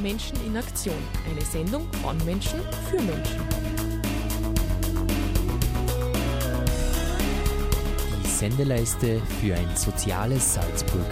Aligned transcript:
Menschen 0.00 0.38
in 0.46 0.56
Aktion. 0.56 0.94
Eine 1.30 1.42
Sendung 1.42 1.86
von 2.02 2.16
Menschen 2.24 2.60
für 2.88 3.00
Menschen. 3.02 3.40
Die 8.22 8.28
Sendeleiste 8.28 9.20
für 9.40 9.54
ein 9.54 9.76
soziales 9.76 10.54
Salzburg. 10.54 11.04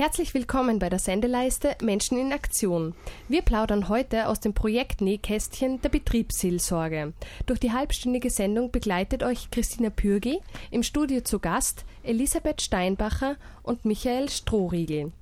Herzlich 0.00 0.32
willkommen 0.32 0.78
bei 0.78 0.88
der 0.88 0.98
Sendeleiste 0.98 1.76
Menschen 1.82 2.18
in 2.18 2.32
Aktion. 2.32 2.94
Wir 3.30 3.42
plaudern 3.42 3.88
heute 3.88 4.26
aus 4.26 4.40
dem 4.40 4.54
Projekt 4.54 5.00
Nähkästchen 5.00 5.80
der 5.82 5.88
Betriebsseelsorge. 5.88 7.12
Durch 7.46 7.60
die 7.60 7.70
halbstündige 7.70 8.28
Sendung 8.28 8.72
begleitet 8.72 9.22
euch 9.22 9.52
Christina 9.52 9.88
Pürgi, 9.88 10.40
im 10.72 10.82
Studio 10.82 11.20
zu 11.20 11.38
Gast 11.38 11.84
Elisabeth 12.02 12.60
Steinbacher 12.60 13.36
und 13.62 13.84
Michael 13.84 14.28
Strohriegel. 14.30 15.12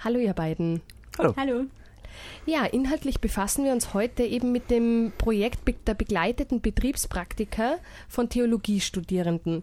Hallo 0.00 0.18
ihr 0.18 0.32
beiden. 0.32 0.80
Hallo. 1.16 1.34
Hallo. 1.36 1.64
Ja, 2.46 2.64
inhaltlich 2.64 3.20
befassen 3.20 3.64
wir 3.64 3.70
uns 3.70 3.94
heute 3.94 4.24
eben 4.24 4.50
mit 4.50 4.68
dem 4.68 5.12
Projekt 5.16 5.60
der 5.86 5.94
begleiteten 5.94 6.62
Betriebspraktika 6.62 7.76
von 8.08 8.28
Theologiestudierenden. 8.28 9.62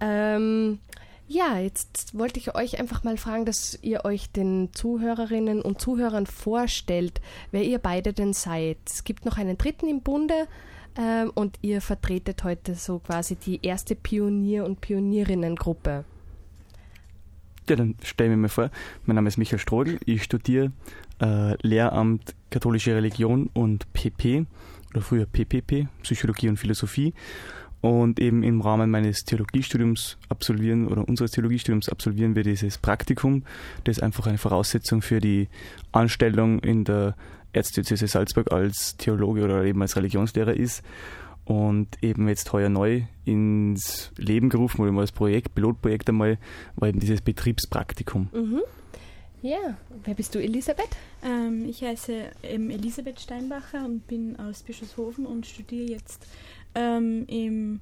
Ähm, 0.00 0.80
ja, 1.28 1.58
jetzt 1.58 2.16
wollte 2.16 2.38
ich 2.38 2.54
euch 2.54 2.78
einfach 2.78 3.02
mal 3.02 3.16
fragen, 3.16 3.44
dass 3.44 3.78
ihr 3.82 4.04
euch 4.04 4.30
den 4.30 4.70
Zuhörerinnen 4.72 5.60
und 5.60 5.80
Zuhörern 5.80 6.26
vorstellt, 6.26 7.20
wer 7.50 7.64
ihr 7.64 7.78
beide 7.78 8.12
denn 8.12 8.32
seid. 8.32 8.78
Es 8.86 9.04
gibt 9.04 9.24
noch 9.24 9.36
einen 9.36 9.58
dritten 9.58 9.88
im 9.88 10.02
Bunde 10.02 10.46
ähm, 10.96 11.32
und 11.34 11.58
ihr 11.62 11.80
vertretet 11.80 12.44
heute 12.44 12.74
so 12.74 13.00
quasi 13.00 13.34
die 13.34 13.64
erste 13.64 13.96
Pionier- 13.96 14.64
und 14.64 14.80
Pionierinnengruppe. 14.80 16.04
Ja, 17.68 17.74
dann 17.74 17.96
stelle 18.04 18.30
ich 18.30 18.36
mir 18.36 18.42
mal 18.42 18.48
vor. 18.48 18.70
Mein 19.06 19.16
Name 19.16 19.26
ist 19.26 19.38
Michael 19.38 19.58
Strogel. 19.58 19.98
Ich 20.04 20.22
studiere 20.22 20.70
äh, 21.20 21.56
Lehramt 21.66 22.36
Katholische 22.50 22.94
Religion 22.94 23.50
und 23.52 23.92
PP 23.92 24.46
oder 24.92 25.02
früher 25.02 25.26
PPP, 25.26 25.88
Psychologie 26.02 26.48
und 26.48 26.58
Philosophie 26.58 27.12
und 27.86 28.18
eben 28.18 28.42
im 28.42 28.60
Rahmen 28.60 28.90
meines 28.90 29.24
Theologiestudiums 29.24 30.18
absolvieren 30.28 30.88
oder 30.88 31.08
unseres 31.08 31.30
Theologiestudiums 31.30 31.88
absolvieren 31.88 32.34
wir 32.34 32.42
dieses 32.42 32.78
Praktikum, 32.78 33.44
das 33.84 34.00
einfach 34.00 34.26
eine 34.26 34.38
Voraussetzung 34.38 35.02
für 35.02 35.20
die 35.20 35.48
Anstellung 35.92 36.58
in 36.58 36.82
der 36.82 37.14
Erzdiözese 37.52 38.08
Salzburg 38.08 38.50
als 38.50 38.96
Theologe 38.96 39.44
oder 39.44 39.64
eben 39.64 39.80
als 39.82 39.96
Religionslehrer 39.96 40.54
ist 40.54 40.82
und 41.44 42.02
eben 42.02 42.26
jetzt 42.26 42.52
heuer 42.52 42.70
neu 42.70 43.02
ins 43.24 44.10
Leben 44.16 44.48
gerufen 44.48 44.80
oder 44.80 44.90
mal 44.90 45.02
als 45.02 45.12
Projekt, 45.12 45.54
Pilotprojekt 45.54 46.08
einmal, 46.08 46.38
war 46.74 46.88
eben 46.88 46.98
dieses 46.98 47.20
Betriebspraktikum. 47.20 48.30
Mhm. 48.32 48.62
Ja, 49.42 49.76
wer 50.02 50.14
bist 50.14 50.34
du, 50.34 50.42
Elisabeth? 50.42 50.88
Ähm, 51.22 51.66
ich 51.68 51.82
heiße 51.84 52.30
ähm, 52.42 52.68
Elisabeth 52.68 53.20
Steinbacher 53.20 53.84
und 53.84 54.08
bin 54.08 54.36
aus 54.40 54.64
Bischofshofen 54.64 55.24
und 55.24 55.46
studiere 55.46 55.88
jetzt 55.88 56.26
ähm, 56.76 57.24
im 57.26 57.80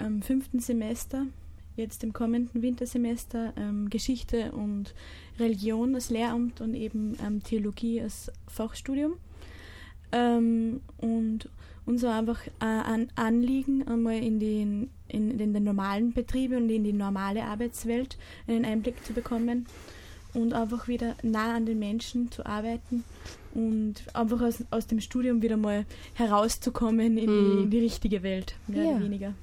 ähm, 0.00 0.22
fünften 0.22 0.58
Semester, 0.58 1.26
jetzt 1.76 2.02
im 2.02 2.12
kommenden 2.12 2.62
Wintersemester, 2.62 3.52
ähm, 3.56 3.90
Geschichte 3.90 4.52
und 4.52 4.94
Religion 5.38 5.94
als 5.94 6.10
Lehramt 6.10 6.60
und 6.60 6.74
eben 6.74 7.16
ähm, 7.24 7.42
Theologie 7.42 8.00
als 8.00 8.32
Fachstudium. 8.48 9.12
Ähm, 10.12 10.80
und 10.96 11.48
unser 11.86 12.14
einfach 12.14 12.46
äh, 12.46 12.64
an 12.64 13.08
Anliegen, 13.14 13.86
einmal 13.86 14.16
in 14.16 14.40
den, 14.40 14.90
in, 15.06 15.38
in 15.38 15.52
den 15.52 15.64
normalen 15.64 16.12
Betriebe 16.12 16.56
und 16.56 16.70
in 16.70 16.84
die 16.84 16.92
normale 16.92 17.44
Arbeitswelt 17.44 18.16
einen 18.48 18.64
Einblick 18.64 19.04
zu 19.04 19.12
bekommen 19.12 19.66
und 20.34 20.54
einfach 20.54 20.88
wieder 20.88 21.14
nah 21.22 21.56
an 21.56 21.66
den 21.66 21.78
Menschen 21.78 22.30
zu 22.30 22.46
arbeiten 22.46 23.04
und 23.54 23.94
einfach 24.14 24.40
aus, 24.40 24.64
aus 24.70 24.86
dem 24.86 25.00
Studium 25.00 25.42
wieder 25.42 25.56
mal 25.56 25.84
herauszukommen 26.14 27.18
in, 27.18 27.28
hm. 27.28 27.56
die, 27.56 27.62
in 27.62 27.70
die, 27.70 27.80
richtige 27.80 28.22
Welt, 28.22 28.54
mehr 28.66 28.84
ja. 28.84 28.90
oder 28.90 29.04
weniger. 29.04 29.34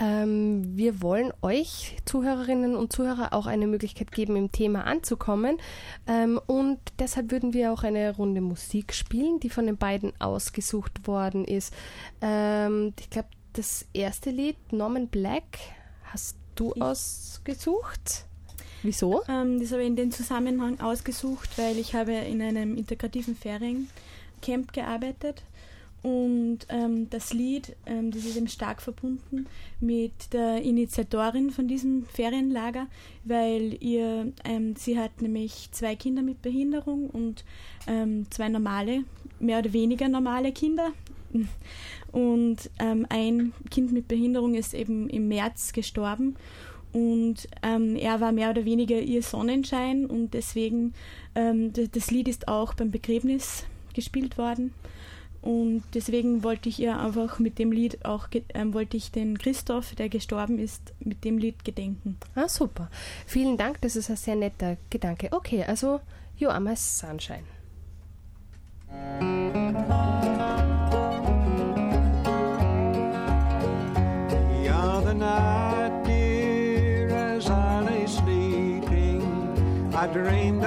Ähm, 0.00 0.76
wir 0.76 1.02
wollen 1.02 1.32
euch, 1.40 1.96
Zuhörerinnen 2.04 2.74
und 2.74 2.92
Zuhörer, 2.92 3.32
auch 3.32 3.46
eine 3.46 3.66
Möglichkeit 3.66 4.10
geben, 4.10 4.34
im 4.36 4.50
Thema 4.50 4.84
anzukommen. 4.84 5.58
Ähm, 6.06 6.40
und 6.46 6.80
deshalb 6.98 7.30
würden 7.30 7.52
wir 7.52 7.72
auch 7.72 7.84
eine 7.84 8.14
Runde 8.16 8.40
Musik 8.40 8.92
spielen, 8.92 9.38
die 9.38 9.50
von 9.50 9.66
den 9.66 9.76
beiden 9.76 10.12
ausgesucht 10.20 11.06
worden 11.06 11.44
ist. 11.44 11.72
Ähm, 12.20 12.92
ich 12.98 13.10
glaube, 13.10 13.28
das 13.52 13.86
erste 13.92 14.30
Lied, 14.30 14.56
Norman 14.72 15.06
Black, 15.08 15.58
hast 16.04 16.36
du 16.56 16.72
ich 16.74 16.82
ausgesucht? 16.82 18.26
Wieso? 18.84 19.22
Ähm, 19.28 19.60
das 19.60 19.72
habe 19.72 19.80
ich 19.80 19.88
in 19.88 19.96
dem 19.96 20.10
Zusammenhang 20.10 20.78
ausgesucht, 20.78 21.48
weil 21.56 21.78
ich 21.78 21.94
habe 21.94 22.12
in 22.12 22.42
einem 22.42 22.76
integrativen 22.76 23.34
Feriencamp 23.34 24.74
gearbeitet 24.74 25.42
und 26.02 26.66
ähm, 26.68 27.08
das 27.08 27.32
Lied, 27.32 27.76
ähm, 27.86 28.10
das 28.10 28.26
ist 28.26 28.36
eben 28.36 28.46
stark 28.46 28.82
verbunden 28.82 29.46
mit 29.80 30.34
der 30.34 30.60
Initiatorin 30.60 31.50
von 31.50 31.66
diesem 31.66 32.04
Ferienlager, 32.04 32.88
weil 33.24 33.82
ihr, 33.82 34.30
ähm, 34.44 34.76
sie 34.76 34.98
hat 34.98 35.22
nämlich 35.22 35.70
zwei 35.72 35.96
Kinder 35.96 36.20
mit 36.20 36.42
Behinderung 36.42 37.08
und 37.08 37.42
ähm, 37.86 38.26
zwei 38.30 38.50
normale, 38.50 39.04
mehr 39.40 39.60
oder 39.60 39.72
weniger 39.72 40.08
normale 40.08 40.52
Kinder. 40.52 40.92
Und 42.12 42.70
ähm, 42.78 43.06
ein 43.08 43.54
Kind 43.70 43.90
mit 43.90 44.06
Behinderung 44.06 44.54
ist 44.54 44.74
eben 44.74 45.08
im 45.08 45.28
März 45.28 45.72
gestorben 45.72 46.36
und 46.94 47.48
ähm, 47.64 47.96
er 47.96 48.20
war 48.20 48.30
mehr 48.30 48.50
oder 48.50 48.64
weniger 48.64 49.00
ihr 49.00 49.20
Sonnenschein 49.20 50.06
und 50.06 50.32
deswegen, 50.32 50.94
ähm, 51.34 51.72
das 51.72 52.12
Lied 52.12 52.28
ist 52.28 52.46
auch 52.46 52.72
beim 52.74 52.92
Begräbnis 52.92 53.64
gespielt 53.94 54.38
worden. 54.38 54.72
Und 55.42 55.82
deswegen 55.92 56.44
wollte 56.44 56.68
ich 56.68 56.78
ihr 56.78 56.98
einfach 56.98 57.40
mit 57.40 57.58
dem 57.58 57.72
Lied 57.72 58.04
auch, 58.04 58.28
ähm, 58.54 58.72
wollte 58.72 58.96
ich 58.96 59.10
den 59.10 59.36
Christoph, 59.36 59.96
der 59.96 60.08
gestorben 60.08 60.60
ist, 60.60 60.94
mit 61.00 61.24
dem 61.24 61.36
Lied 61.36 61.64
gedenken. 61.64 62.16
Ah, 62.36 62.48
super. 62.48 62.88
Vielen 63.26 63.56
Dank, 63.56 63.80
das 63.80 63.96
ist 63.96 64.08
ein 64.08 64.16
sehr 64.16 64.36
netter 64.36 64.76
Gedanke. 64.88 65.28
Okay, 65.32 65.64
also 65.64 66.00
You 66.38 66.48
Are 66.48 66.60
My 66.60 66.76
Sunshine. 66.76 67.42
I 80.04 80.06
dreamed 80.06 80.63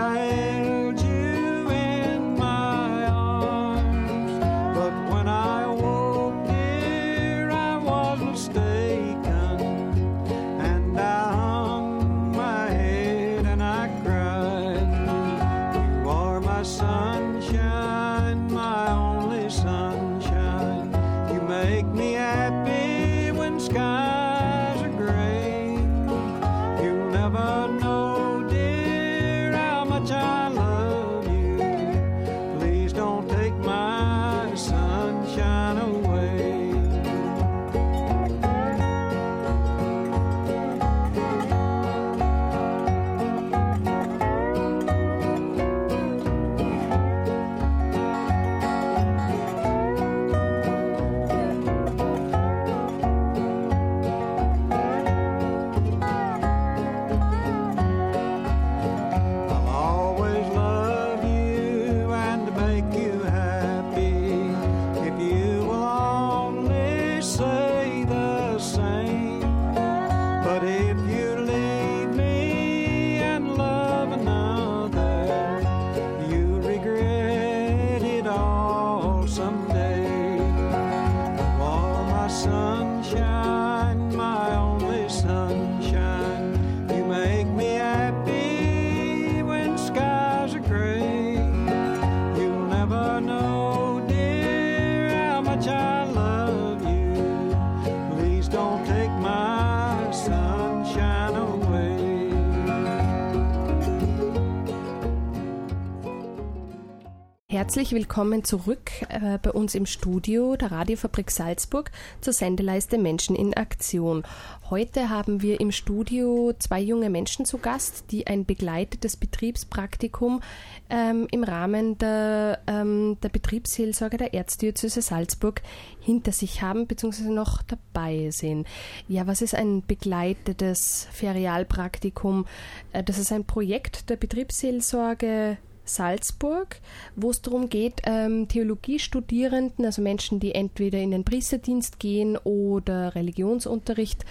Herzlich 107.67 107.91
willkommen 107.91 108.45
zurück 108.45 108.91
äh, 109.09 109.37
bei 109.39 109.51
uns 109.51 109.75
im 109.75 109.85
Studio 109.85 110.55
der 110.55 110.71
Radiofabrik 110.71 111.29
Salzburg 111.29 111.91
zur 112.21 112.31
Sendeleiste 112.31 112.97
Menschen 112.97 113.35
in 113.35 113.55
Aktion. 113.55 114.23
Heute 114.69 115.09
haben 115.09 115.41
wir 115.41 115.59
im 115.59 115.73
Studio 115.73 116.53
zwei 116.59 116.79
junge 116.79 117.09
Menschen 117.09 117.43
zu 117.43 117.57
Gast, 117.57 118.05
die 118.11 118.25
ein 118.25 118.45
begleitetes 118.45 119.17
Betriebspraktikum 119.17 120.41
ähm, 120.89 121.27
im 121.29 121.43
Rahmen 121.43 121.97
der, 121.97 122.59
ähm, 122.67 123.17
der 123.21 123.29
Betriebsseelsorge 123.29 124.15
der 124.15 124.33
Erzdiözese 124.33 125.01
Salzburg 125.01 125.61
hinter 125.99 126.31
sich 126.31 126.61
haben 126.61 126.87
bzw. 126.87 127.23
noch 127.23 127.63
dabei 127.63 128.31
sind. 128.31 128.65
Ja, 129.09 129.27
was 129.27 129.41
ist 129.41 129.55
ein 129.55 129.83
begleitetes 129.85 131.09
Ferialpraktikum? 131.11 132.45
Äh, 132.93 133.03
das 133.03 133.17
ist 133.17 133.33
ein 133.33 133.43
Projekt 133.43 134.09
der 134.09 134.15
Betriebsseelsorge 134.15 135.57
Salzburg, 135.87 136.79
wo 137.15 137.29
es 137.29 137.41
darum 137.41 137.69
geht, 137.69 138.01
ähm, 138.03 138.47
Theologiestudierenden, 138.47 139.85
also 139.85 140.01
Menschen, 140.01 140.39
die 140.39 140.53
entweder 140.53 140.99
in 140.99 141.11
den 141.11 141.23
Priesterdienst 141.23 141.99
gehen 141.99 142.37
oder 142.37 143.15
Religionsunterricht 143.15 144.25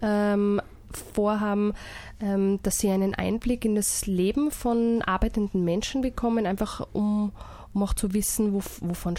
ähm, 0.00 0.60
vorhaben, 1.14 1.74
ähm, 2.20 2.58
dass 2.62 2.78
sie 2.78 2.90
einen 2.90 3.14
Einblick 3.14 3.64
in 3.64 3.74
das 3.74 4.06
Leben 4.06 4.50
von 4.50 5.02
arbeitenden 5.02 5.64
Menschen 5.64 6.02
bekommen, 6.02 6.46
einfach 6.46 6.86
um, 6.92 7.32
um 7.72 7.82
auch 7.82 7.94
zu 7.94 8.12
wissen, 8.14 8.52
wo, 8.52 8.62
wovon, 8.80 9.14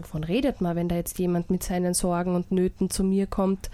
wovon 0.00 0.24
redet 0.24 0.60
man, 0.60 0.76
wenn 0.76 0.88
da 0.88 0.96
jetzt 0.96 1.18
jemand 1.18 1.50
mit 1.50 1.62
seinen 1.62 1.94
Sorgen 1.94 2.34
und 2.34 2.52
Nöten 2.52 2.90
zu 2.90 3.04
mir 3.04 3.26
kommt. 3.26 3.70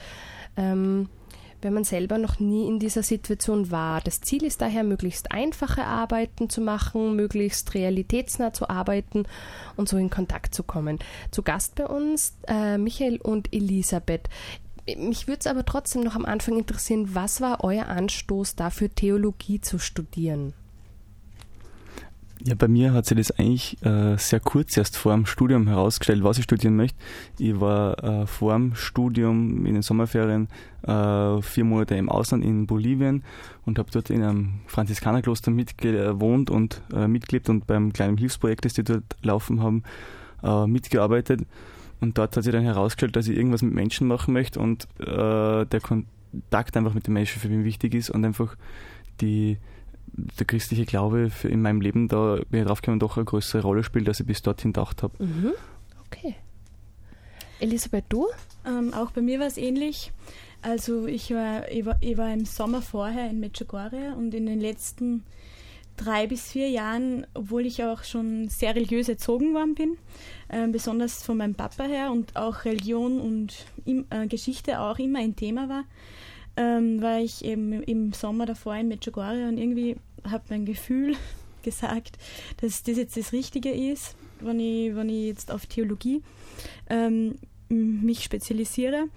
Wenn 1.65 1.73
man 1.73 1.85
selber 1.85 2.19
noch 2.19 2.39
nie 2.39 2.69
in 2.69 2.79
dieser 2.79 3.03
Situation 3.03 3.71
war. 3.71 4.01
Das 4.03 4.21
Ziel 4.21 4.45
ist 4.45 4.61
daher, 4.61 4.85
möglichst 4.85 5.33
einfache 5.33 5.85
Arbeiten 5.85 6.51
zu 6.51 6.61
machen, 6.61 7.17
möglichst 7.17 7.75
realitätsnah 7.75 8.53
zu 8.53 8.69
arbeiten 8.69 9.25
und 9.77 9.89
so 9.89 9.97
in 9.97 10.11
Kontakt 10.11 10.55
zu 10.55 10.63
kommen. 10.63 10.99
Zu 11.31 11.43
Gast 11.43 11.75
bei 11.75 11.87
uns 11.87 12.35
äh, 12.47 12.79
Michael 12.79 13.17
und 13.17 13.53
Elisabeth. 13.53 14.29
Mich 14.97 15.27
würde 15.27 15.41
es 15.41 15.47
aber 15.47 15.65
trotzdem 15.65 16.03
noch 16.03 16.15
am 16.15 16.27
Anfang 16.27 16.59
interessieren, 16.59 17.15
was 17.15 17.41
war 17.41 17.65
euer 17.65 17.87
Anstoß 17.87 18.55
dafür, 18.55 18.95
Theologie 18.95 19.61
zu 19.63 19.79
studieren? 19.79 20.53
Ja, 22.43 22.55
bei 22.57 22.69
mir 22.69 22.93
hat 22.93 23.07
sich 23.07 23.17
das 23.17 23.31
eigentlich 23.31 23.81
äh, 23.85 24.17
sehr 24.19 24.41
kurz 24.41 24.77
erst 24.77 24.97
vor 24.97 25.13
dem 25.13 25.25
Studium 25.25 25.69
herausgestellt, 25.69 26.25
was 26.25 26.37
ich 26.37 26.45
studieren 26.45 26.77
möchte. 26.77 26.99
Ich 27.39 27.59
war 27.61 28.03
äh, 28.03 28.27
vor 28.27 28.53
dem 28.55 28.75
Studium 28.75 29.65
in 29.65 29.75
den 29.75 29.83
Sommerferien 29.83 30.49
äh, 30.83 31.41
vier 31.43 31.65
Monate 31.65 31.95
im 31.95 32.09
Ausland 32.09 32.45
in 32.45 32.67
Bolivien 32.67 33.23
und 33.65 33.79
habe 33.79 33.91
dort 33.93 34.11
in 34.11 34.23
einem 34.23 34.61
Franziskanerkloster 34.67 35.53
mitgewohnt 35.53 36.51
und 36.51 36.83
äh, 36.93 37.07
mitgelebt 37.07 37.49
und 37.49 37.67
beim 37.67 37.93
kleinen 37.93 38.19
Hilfsprojekt, 38.19 38.65
das 38.65 38.75
die 38.75 38.83
dort 38.83 39.17
laufen 39.23 39.63
haben, 39.63 39.85
äh, 40.43 40.67
mitgearbeitet. 40.67 41.47
Und 42.01 42.19
dort 42.19 42.37
hat 42.37 42.43
sich 42.43 42.53
dann 42.53 42.65
herausgestellt, 42.65 43.15
dass 43.17 43.29
ich 43.29 43.37
irgendwas 43.37 43.63
mit 43.63 43.73
Menschen 43.73 44.09
machen 44.09 44.35
möchte 44.35 44.59
und 44.59 44.89
äh, 44.99 45.65
der 45.65 45.81
Kontakt 45.81 46.77
einfach 46.77 46.95
mit 46.95 47.07
den 47.07 47.15
Menschen 47.15 47.41
für 47.41 47.49
mich 47.49 47.65
wichtig 47.65 47.95
ist 47.95 48.11
und 48.11 48.25
einfach 48.25 48.57
die 49.21 49.59
der 50.17 50.47
christliche 50.47 50.85
Glaube 50.85 51.31
in 51.43 51.63
meinem 51.63 51.81
Leben 51.81 52.09
da, 52.09 52.39
bin 52.51 52.61
ich 52.61 52.67
draufgekommen, 52.67 53.01
doch 53.01 53.17
eine 53.17 53.25
größere 53.25 53.63
Rolle 53.63 53.85
spielt, 53.85 54.09
als 54.09 54.21
ich 54.21 54.27
bis 54.27 54.43
dorthin 54.43 54.73
gedacht 54.73 55.03
habe. 55.03 55.23
Mhm. 55.23 55.53
Okay. 56.07 56.37
Elisabeth, 57.61 58.05
du? 58.09 58.27
Ähm, 58.67 58.95
auch 58.95 59.11
bei 59.11 59.21
mir 59.21 59.41
war 59.41 59.47
es 59.47 59.57
ähnlich. 59.57 60.13
Also 60.63 61.07
ich 61.07 61.31
war, 61.33 61.71
ich 61.71 61.85
war, 61.85 61.97
ich 62.01 62.17
war 62.17 62.33
im 62.33 62.47
Sommer 62.47 62.81
vorher 62.81 63.29
in 63.29 63.41
Medjugorje 63.41 64.15
und 64.17 64.33
in 64.35 64.47
den 64.47 64.61
letzten 64.61 65.25
drei 65.97 66.27
bis 66.27 66.51
vier 66.51 66.69
Jahren, 66.71 67.27
obwohl 67.35 67.67
ich 67.67 67.85
auch 67.85 68.03
schon 68.03 68.49
sehr 68.49 68.75
religiös 68.75 69.09
erzogen 69.09 69.55
worden 69.55 69.75
bin, 69.75 69.97
äh, 70.49 70.67
besonders 70.69 71.23
von 71.23 71.37
meinem 71.37 71.55
Papa 71.55 71.85
her 71.85 72.11
und 72.11 72.35
auch 72.37 72.65
Religion 72.65 73.21
und 73.21 73.67
im, 73.85 74.07
äh, 74.11 74.27
Geschichte 74.27 74.81
auch 74.81 74.99
immer 74.99 75.21
ein 75.21 75.37
Thema 75.37 75.69
war, 75.69 75.85
ähm, 76.57 77.03
war 77.03 77.21
ich 77.21 77.45
eben 77.45 77.83
im 77.83 78.13
Sommer 78.13 78.47
davor 78.47 78.77
in 78.77 78.89
Medjugorje 78.89 79.49
und 79.49 79.59
irgendwie 79.59 79.97
hat 80.29 80.51
mein 80.51 80.65
Gefühl 80.65 81.17
gesagt, 81.63 82.19
dass 82.61 82.83
das 82.83 82.97
jetzt 82.97 83.17
das 83.17 83.33
Richtige 83.33 83.71
ist, 83.71 84.17
wenn 84.41 84.61
ich, 84.61 84.95
wenn 84.95 85.09
ich 85.09 85.27
jetzt 85.27 85.51
auf 85.51 85.67
Theologie 85.67 86.23
ähm, 86.89 87.37
mich 87.69 88.23
spezialisiere. 88.23 89.09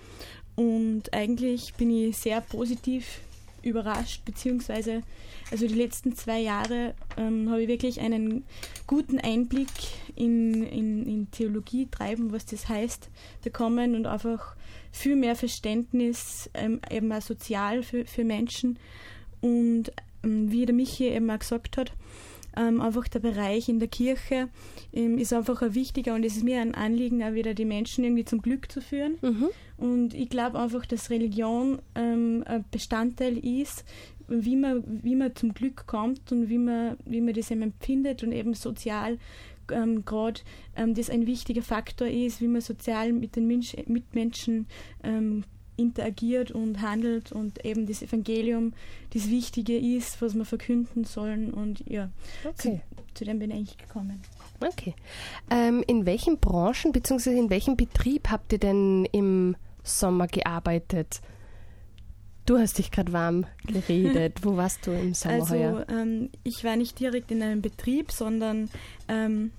Und 0.56 1.14
eigentlich 1.14 1.76
bin 1.76 1.92
ich 1.92 2.18
sehr 2.18 2.42
positiv 2.42 3.20
überrascht, 3.62 4.24
beziehungsweise 4.26 5.04
also 5.52 5.68
die 5.68 5.76
letzten 5.76 6.16
zwei 6.16 6.40
Jahre 6.40 6.94
ähm, 7.16 7.50
habe 7.50 7.64
ich 7.64 7.68
wirklich 7.68 8.02
einen 8.02 8.44
guten 8.86 9.20
Einblick 9.20 9.70
in, 10.16 10.64
in, 10.64 11.06
in 11.06 11.32
Theologie 11.32 11.88
treiben, 11.90 12.32
was 12.32 12.46
das 12.46 12.68
heißt, 12.68 13.10
bekommen 13.44 13.96
und 13.96 14.08
einfach 14.08 14.56
viel 14.92 15.16
mehr 15.16 15.36
Verständnis 15.36 16.50
ähm, 16.54 16.82
eben 16.90 17.12
auch 17.12 17.22
sozial 17.22 17.84
für, 17.84 18.06
für 18.06 18.24
Menschen. 18.24 18.80
Und 19.42 19.92
ähm, 20.24 20.52
wie 20.52 20.66
der 20.66 20.76
Michi 20.76 21.06
eben 21.06 21.30
auch 21.30 21.40
gesagt 21.40 21.78
hat, 21.78 21.92
ähm, 22.58 22.82
einfach 22.82 23.08
der 23.08 23.20
Bereich 23.20 23.70
in 23.70 23.80
der 23.80 23.88
Kirche 23.88 24.50
ähm, 24.92 25.18
ist 25.18 25.32
einfach 25.32 25.62
ein 25.62 25.76
wichtiger 25.76 26.16
und 26.16 26.26
es 26.26 26.38
ist 26.38 26.44
mir 26.44 26.60
ein 26.60 26.74
Anliegen, 26.74 27.24
auch 27.24 27.34
wieder 27.34 27.54
die 27.54 27.66
Menschen 27.66 28.04
irgendwie 28.04 28.26
zum 28.26 28.42
Glück 28.42 28.72
zu 28.72 28.82
führen. 28.82 29.18
Mhm. 29.22 29.50
Und 29.78 30.14
ich 30.14 30.30
glaube 30.30 30.60
einfach, 30.60 30.86
dass 30.86 31.10
Religion 31.10 31.80
ähm, 31.94 32.44
ein 32.48 32.66
Bestandteil 32.72 33.38
ist, 33.38 33.86
wie 34.28 34.56
man, 34.56 34.84
wie 35.04 35.16
man 35.16 35.36
zum 35.36 35.54
Glück 35.54 35.86
kommt 35.88 36.32
und 36.32 36.50
wie 36.50 36.58
man, 36.58 36.98
wie 37.06 37.22
man 37.22 37.34
das 37.34 37.52
eben 37.52 37.62
empfindet 37.62 38.24
und 38.24 38.32
eben 38.32 38.54
sozial 38.56 39.20
ähm, 39.72 40.06
gerade 40.06 40.42
ähm, 40.76 40.94
das 40.94 41.10
ein 41.10 41.26
wichtiger 41.28 41.62
Faktor 41.62 42.08
ist, 42.08 42.42
wie 42.42 42.48
man 42.48 42.62
sozial 42.62 43.14
mit 43.14 43.36
den 43.36 43.48
Mensch, 43.48 43.76
Mitmenschen 43.88 44.68
ähm, 45.04 45.44
interagiert 45.78 46.52
und 46.52 46.82
handelt 46.82 47.32
und 47.32 47.64
eben 47.64 47.86
das 47.86 48.02
Evangelium 48.02 48.74
das 49.14 49.30
Wichtige 49.30 49.78
ist, 49.78 50.22
was 50.22 50.34
wir 50.34 50.46
verkünden 50.46 51.04
sollen 51.04 51.54
und 51.54 51.84
ja, 51.88 52.10
Okay. 52.44 52.82
zu, 53.14 53.14
zu 53.14 53.26
dem 53.26 53.40
bin 53.40 53.52
ich 53.52 53.58
eigentlich 53.58 53.78
gekommen. 53.78 54.22
Okay. 54.60 54.96
Ähm, 55.52 55.84
in 55.86 56.06
welchen 56.08 56.40
Branchen 56.40 56.92
bzw. 56.92 57.38
in 57.38 57.50
welchem 57.52 57.78
Betrieb 57.78 58.30
habt 58.30 58.54
ihr 58.54 58.60
denn 58.60 59.06
im 59.12 59.56
Sommer 59.84 60.28
gearbeitet? 60.28 61.22
Du 62.48 62.58
hast 62.58 62.78
dich 62.78 62.92
gerade 62.92 63.12
warm 63.12 63.46
geredet. 63.66 64.40
Wo 64.42 64.56
warst 64.56 64.88
du 64.88 64.92
im 64.92 65.14
Sommer 65.14 65.36
Also 65.36 65.54
heuer? 65.54 65.86
ähm, 65.90 66.30
ich 66.46 66.64
war 66.64 66.78
nicht 66.78 66.98
direkt 66.98 67.30
in 67.30 67.44
einem 67.44 67.62
Betrieb, 67.62 68.10
sondern 68.10 68.70
ähm, 69.10 69.52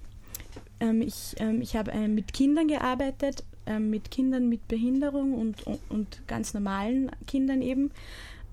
ähm, 0.80 1.02
ich, 1.02 1.34
ähm, 1.36 1.60
ich 1.60 1.76
habe 1.76 1.90
ähm, 1.90 2.14
mit 2.14 2.32
Kindern 2.32 2.66
gearbeitet, 2.66 3.44
ähm, 3.66 3.90
mit 3.90 4.10
Kindern 4.10 4.48
mit 4.48 4.66
Behinderung 4.68 5.34
und, 5.34 5.66
und, 5.66 5.80
und 5.90 6.26
ganz 6.26 6.54
normalen 6.54 7.10
Kindern 7.26 7.60
eben. 7.60 7.90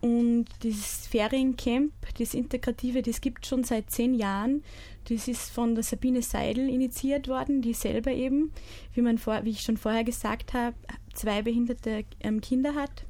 Und 0.01 0.47
dieses 0.63 1.07
Feriencamp, 1.07 1.93
das 2.19 2.33
Integrative, 2.33 3.01
das 3.01 3.21
gibt 3.21 3.45
schon 3.45 3.63
seit 3.63 3.89
zehn 3.89 4.13
Jahren. 4.13 4.65
Das 5.07 5.29
ist 5.29 5.49
von 5.49 5.75
der 5.75 5.83
Sabine 5.85 6.21
Seidel 6.21 6.67
initiiert 6.67 7.29
worden, 7.29 7.61
die 7.61 7.73
selber 7.73 8.11
eben, 8.11 8.51
wie, 8.93 9.01
man 9.01 9.17
vor, 9.17 9.45
wie 9.45 9.51
ich 9.51 9.61
schon 9.61 9.77
vorher 9.77 10.03
gesagt 10.03 10.53
habe, 10.53 10.75
zwei 11.13 11.41
behinderte 11.41 12.03
ähm, 12.19 12.41
Kinder 12.41 12.75
hat. 12.75 13.05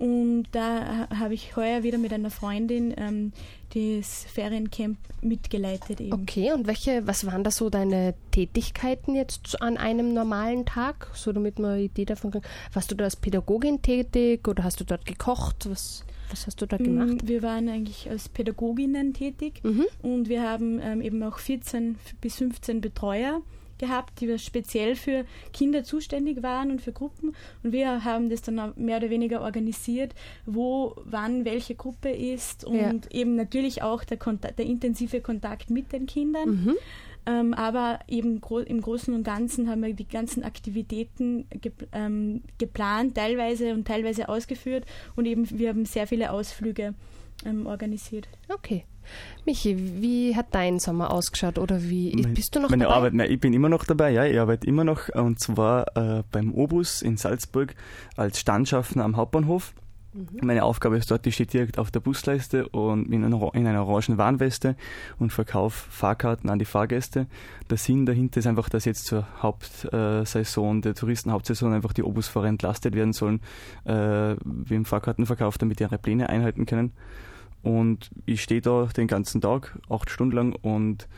Und 0.00 0.46
da 0.52 1.06
ha- 1.10 1.18
habe 1.20 1.34
ich 1.34 1.54
heuer 1.56 1.82
wieder 1.82 1.98
mit 1.98 2.12
einer 2.12 2.30
Freundin 2.30 2.94
ähm, 2.96 3.32
das 3.74 4.24
Feriencamp 4.24 4.96
mitgeleitet 5.20 6.00
eben. 6.00 6.12
Okay, 6.12 6.52
und 6.52 6.66
welche, 6.66 7.06
was 7.06 7.26
waren 7.26 7.44
da 7.44 7.50
so 7.50 7.68
deine 7.70 8.14
Tätigkeiten 8.30 9.14
jetzt 9.14 9.60
an 9.60 9.76
einem 9.76 10.12
normalen 10.14 10.64
Tag? 10.64 11.10
So 11.14 11.32
damit 11.32 11.58
man 11.58 11.72
eine 11.72 11.82
Idee 11.82 12.06
davon 12.06 12.30
kriegt. 12.30 12.46
Warst 12.72 12.90
du 12.90 12.94
da 12.96 13.04
als 13.04 13.14
Pädagogin 13.16 13.82
tätig 13.82 14.48
oder 14.48 14.64
hast 14.64 14.80
du 14.80 14.84
dort 14.84 15.04
gekocht? 15.04 15.68
Was, 15.70 16.04
was 16.30 16.46
hast 16.46 16.62
du 16.62 16.66
da 16.66 16.78
gemacht? 16.78 17.22
Mm, 17.22 17.28
Wir 17.28 17.42
waren 17.42 17.68
eigentlich 17.68 18.08
als 18.08 18.28
Pädagoginnen 18.30 19.12
tätig 19.12 19.60
Mhm. 19.62 19.84
und 20.02 20.28
wir 20.30 20.42
haben 20.42 20.80
ähm, 20.82 21.02
eben 21.02 21.22
auch 21.22 21.38
14 21.38 21.96
bis 22.22 22.36
15 22.36 22.80
Betreuer 22.80 23.42
gehabt, 23.80 24.20
die 24.20 24.38
speziell 24.38 24.94
für 24.94 25.24
Kinder 25.52 25.82
zuständig 25.82 26.42
waren 26.42 26.70
und 26.70 26.80
für 26.80 26.92
Gruppen. 26.92 27.34
Und 27.64 27.72
wir 27.72 28.04
haben 28.04 28.30
das 28.30 28.42
dann 28.42 28.72
mehr 28.76 28.98
oder 28.98 29.10
weniger 29.10 29.40
organisiert, 29.40 30.14
wo, 30.46 30.94
wann 31.04 31.44
welche 31.44 31.74
Gruppe 31.74 32.10
ist 32.10 32.64
und 32.64 32.76
Ja. 32.76 32.92
eben 33.10 33.34
natürlich 33.34 33.82
auch 33.82 34.04
der, 34.04 34.18
Kontakt, 34.18 34.58
der 34.58 34.66
intensive 34.66 35.20
Kontakt 35.20 35.70
mit 35.70 35.92
den 35.92 36.06
Kindern. 36.06 36.48
Mhm. 36.50 36.76
Ähm, 37.26 37.54
aber 37.54 37.98
eben 38.08 38.40
gro 38.40 38.60
im 38.60 38.80
Großen 38.80 39.12
und 39.12 39.24
Ganzen 39.24 39.68
haben 39.68 39.82
wir 39.82 39.92
die 39.92 40.08
ganzen 40.08 40.42
Aktivitäten 40.42 41.46
gep 41.60 41.86
ähm, 41.92 42.42
geplant, 42.56 43.14
teilweise 43.14 43.74
und 43.74 43.86
teilweise 43.86 44.28
ausgeführt 44.30 44.86
und 45.16 45.26
eben 45.26 45.46
wir 45.50 45.68
haben 45.68 45.84
sehr 45.84 46.06
viele 46.06 46.30
Ausflüge 46.32 46.94
ähm, 47.44 47.66
organisiert. 47.66 48.26
Okay. 48.48 48.84
Michi, 49.46 49.76
wie 50.00 50.36
hat 50.36 50.46
dein 50.52 50.78
Sommer 50.78 51.10
ausgeschaut 51.12 51.58
oder 51.58 51.82
wie 51.82 52.14
Mein- 52.14 52.34
bist 52.34 52.54
du 52.54 52.60
noch 52.60 52.70
Meine 52.70 52.84
dabei? 52.84 52.96
Arbeit, 52.96 53.14
nein, 53.14 53.30
ich 53.30 53.40
bin 53.40 53.52
immer 53.52 53.68
noch 53.68 53.84
dabei, 53.84 54.10
ja, 54.10 54.24
ich 54.24 54.38
arbeite 54.38 54.66
immer 54.66 54.84
noch 54.84 55.08
und 55.10 55.40
zwar 55.40 55.96
äh, 55.96 56.22
beim 56.30 56.52
Obus 56.54 57.02
in 57.02 57.16
Salzburg 57.16 57.74
als 58.16 58.38
Standschaffner 58.40 59.04
am 59.04 59.16
Hauptbahnhof. 59.16 59.72
Meine 60.42 60.64
Aufgabe 60.64 60.96
ist 60.96 61.08
dort, 61.12 61.24
ich 61.28 61.34
stehe 61.34 61.46
direkt 61.46 61.78
auf 61.78 61.92
der 61.92 62.00
Busleiste 62.00 62.68
und 62.70 63.12
in 63.12 63.22
einer, 63.24 63.54
in 63.54 63.64
einer 63.64 63.86
orangen 63.86 64.18
Warnweste 64.18 64.74
und 65.20 65.32
verkaufe 65.32 65.88
Fahrkarten 65.88 66.50
an 66.50 66.58
die 66.58 66.64
Fahrgäste. 66.64 67.28
Der 67.70 67.76
Sinn 67.76 68.06
dahinter 68.06 68.40
ist 68.40 68.48
einfach, 68.48 68.68
dass 68.68 68.86
jetzt 68.86 69.04
zur 69.04 69.28
Hauptsaison 69.40 70.82
der 70.82 70.94
Touristenhauptsaison 70.96 71.72
einfach 71.72 71.92
die 71.92 72.02
Obusfahrer 72.02 72.46
entlastet 72.48 72.96
werden 72.96 73.12
sollen, 73.12 73.40
äh, 73.84 74.34
wie 74.44 74.74
im 74.74 74.84
Fahrkartenverkauf, 74.84 75.58
damit 75.58 75.78
die 75.78 75.84
ihre 75.84 75.98
Pläne 75.98 76.28
einhalten 76.28 76.66
können. 76.66 76.92
Und 77.62 78.10
ich 78.26 78.42
stehe 78.42 78.60
da 78.60 78.86
den 78.86 79.06
ganzen 79.06 79.40
Tag, 79.40 79.78
acht 79.88 80.10
Stunden 80.10 80.36
lang 80.36 80.52
und 80.62 81.08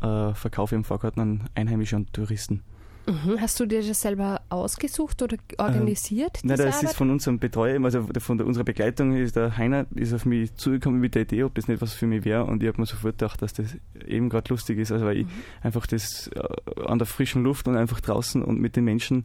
äh, 0.00 0.34
verkaufe 0.34 0.74
eben 0.74 0.84
Fahrkarten 0.84 1.22
an 1.22 1.48
Einheimische 1.54 1.96
und 1.96 2.12
Touristen. 2.12 2.62
Mhm. 3.06 3.40
Hast 3.40 3.58
du 3.58 3.66
dir 3.66 3.82
das 3.82 4.00
selber 4.00 4.42
ausgesucht 4.50 5.22
oder 5.22 5.36
organisiert? 5.58 6.40
Nein, 6.42 6.56
diese 6.56 6.66
das 6.66 6.76
ist 6.76 6.84
Arbeit? 6.84 6.96
von 6.96 7.10
unserem 7.10 7.38
Betreuer, 7.38 7.82
also 7.82 8.06
von 8.18 8.38
der, 8.38 8.46
unserer 8.46 8.64
Begleitung 8.64 9.16
ist 9.16 9.36
der 9.36 9.56
Heiner 9.56 9.86
ist 9.94 10.12
auf 10.12 10.26
mich 10.26 10.54
zugekommen 10.54 11.00
mit 11.00 11.14
der 11.14 11.22
Idee, 11.22 11.44
ob 11.44 11.54
das 11.54 11.66
nicht 11.66 11.80
was 11.80 11.94
für 11.94 12.06
mich 12.06 12.24
wäre 12.24 12.44
und 12.44 12.62
ich 12.62 12.68
habe 12.68 12.80
mir 12.80 12.86
sofort 12.86 13.18
gedacht, 13.18 13.42
dass 13.42 13.52
das 13.52 13.76
eben 14.06 14.28
gerade 14.28 14.48
lustig 14.50 14.78
ist, 14.78 14.92
also 14.92 15.06
weil 15.06 15.18
ich 15.18 15.26
einfach 15.62 15.86
das 15.86 16.28
äh, 16.28 16.84
an 16.86 16.98
der 16.98 17.06
frischen 17.06 17.42
Luft 17.42 17.66
und 17.68 17.76
einfach 17.76 18.00
draußen 18.00 18.42
und 18.42 18.60
mit 18.60 18.76
den 18.76 18.84
Menschen 18.84 19.24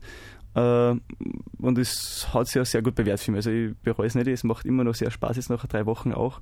äh, 0.55 0.95
und 1.59 1.77
es 1.77 2.33
hat 2.33 2.47
sich 2.47 2.61
auch 2.61 2.65
sehr 2.65 2.81
gut 2.81 2.95
bewährt 2.95 3.19
für 3.19 3.31
mich. 3.31 3.39
Also 3.39 3.51
ich 3.51 3.75
bereue 3.83 4.07
es 4.07 4.15
nicht, 4.15 4.27
es 4.27 4.43
macht 4.43 4.65
immer 4.65 4.83
noch 4.83 4.95
sehr 4.95 5.11
Spaß 5.11 5.35
jetzt 5.35 5.49
nach 5.49 5.65
drei 5.67 5.85
Wochen 5.85 6.11
auch 6.11 6.41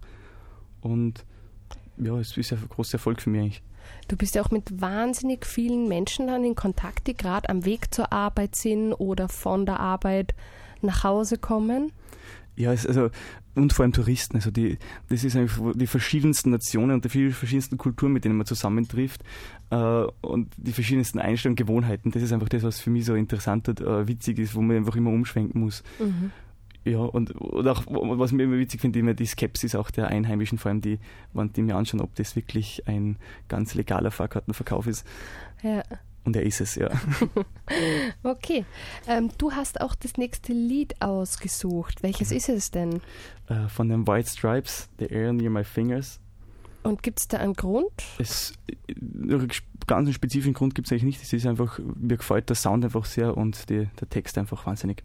und 0.83 1.25
ja, 1.97 2.17
es 2.19 2.35
ist 2.37 2.53
ein 2.53 2.59
großer 2.69 2.95
Erfolg 2.95 3.21
für 3.21 3.29
mich 3.29 3.41
eigentlich. 3.41 3.63
Du 4.07 4.15
bist 4.15 4.35
ja 4.35 4.41
auch 4.41 4.51
mit 4.51 4.81
wahnsinnig 4.81 5.45
vielen 5.45 5.87
Menschen 5.87 6.27
dann 6.27 6.43
in 6.43 6.55
Kontakt, 6.55 7.07
die 7.07 7.15
gerade 7.15 7.49
am 7.49 7.65
Weg 7.65 7.93
zur 7.93 8.11
Arbeit 8.13 8.55
sind 8.55 8.93
oder 8.93 9.29
von 9.29 9.65
der 9.65 9.79
Arbeit 9.79 10.33
nach 10.81 11.03
Hause 11.03 11.37
kommen. 11.37 11.91
Ja, 12.55 12.69
also, 12.69 13.09
und 13.55 13.73
vor 13.73 13.83
allem 13.83 13.93
Touristen. 13.93 14.35
Also 14.37 14.51
die, 14.51 14.77
das 15.09 15.23
ist 15.23 15.35
einfach 15.35 15.73
die 15.75 15.87
verschiedensten 15.87 16.51
Nationen 16.51 16.95
und 16.95 17.05
die 17.05 17.31
verschiedensten 17.31 17.77
Kulturen, 17.77 18.13
mit 18.13 18.25
denen 18.25 18.37
man 18.37 18.45
zusammentrifft 18.45 19.23
äh, 19.69 19.75
und 20.21 20.53
die 20.57 20.73
verschiedensten 20.73 21.19
Einstellungen, 21.19 21.55
Gewohnheiten. 21.55 22.11
Das 22.11 22.21
ist 22.21 22.31
einfach 22.31 22.49
das, 22.49 22.63
was 22.63 22.79
für 22.79 22.89
mich 22.89 23.05
so 23.05 23.15
interessant 23.15 23.69
und 23.69 23.81
äh, 23.81 24.07
witzig 24.07 24.39
ist, 24.39 24.55
wo 24.55 24.61
man 24.61 24.77
einfach 24.77 24.95
immer 24.95 25.09
umschwenken 25.09 25.61
muss. 25.61 25.83
Ja, 26.85 26.99
und, 26.99 27.31
und 27.31 27.67
auch, 27.67 27.83
was 27.87 28.31
mir 28.33 28.43
immer 28.43 28.57
witzig 28.57 28.81
finde, 28.81 28.99
immer 28.99 29.13
die 29.13 29.25
Skepsis 29.25 29.75
auch 29.75 29.89
der 29.89 30.07
Einheimischen, 30.07 30.57
vor 30.57 30.69
allem 30.69 30.81
die, 30.81 30.99
wenn 31.33 31.53
die 31.53 31.61
mir 31.61 31.75
anschauen, 31.75 32.01
ob 32.01 32.13
das 32.15 32.35
wirklich 32.35 32.87
ein 32.87 33.17
ganz 33.47 33.73
legaler 33.73 34.11
Fahrkartenverkauf 34.11 34.87
ist. 34.87 35.07
Ja. 35.61 35.83
Und 36.25 36.35
er 36.35 36.43
ist 36.43 36.61
es, 36.61 36.75
ja. 36.75 36.89
Okay. 38.23 38.65
Ähm, 39.07 39.29
du 39.37 39.51
hast 39.51 39.81
auch 39.81 39.95
das 39.95 40.17
nächste 40.17 40.53
Lied 40.53 41.01
ausgesucht. 41.01 42.03
Welches 42.03 42.31
ist 42.31 42.49
es 42.49 42.71
denn? 42.71 43.01
Äh, 43.47 43.67
von 43.67 43.89
den 43.89 44.07
White 44.07 44.29
Stripes, 44.29 44.89
The 44.99 45.05
Air 45.05 45.33
Near 45.33 45.51
My 45.51 45.63
Fingers. 45.63 46.19
Und 46.83 47.01
gibt 47.01 47.19
es 47.19 47.27
da 47.27 47.37
einen 47.37 47.53
Grund? 47.53 47.91
Es, 48.19 48.53
einen 48.89 49.49
ganz 49.87 50.07
einen 50.07 50.13
spezifischen 50.13 50.53
Grund 50.53 50.75
gibt 50.75 50.87
es 50.87 50.91
eigentlich 50.91 51.03
nicht. 51.03 51.23
Es 51.23 51.33
ist 51.33 51.45
einfach, 51.45 51.79
mir 51.79 52.17
gefällt 52.17 52.49
der 52.49 52.55
Sound 52.55 52.83
einfach 52.83 53.05
sehr 53.05 53.35
und 53.37 53.69
die, 53.69 53.87
der 53.99 54.09
Text 54.09 54.37
einfach 54.37 54.65
wahnsinnig. 54.65 55.03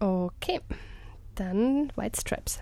Okay. 0.00 0.60
Dann 1.40 1.90
White 1.96 2.20
Stripes. 2.20 2.60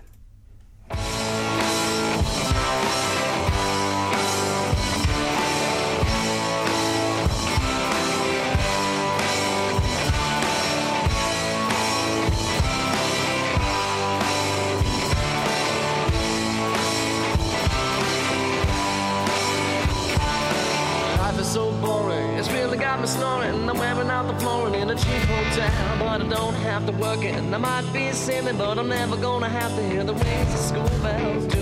And 27.51 27.55
I 27.55 27.81
might 27.81 27.91
be 27.91 28.11
silly, 28.11 28.53
but 28.53 28.77
I'm 28.77 28.89
never 28.89 29.17
gonna 29.17 29.49
have 29.49 29.75
to 29.75 29.81
hear 29.81 30.03
the 30.03 30.13
rings 30.13 30.53
of 30.53 30.59
school 30.59 30.99
bells. 31.01 31.58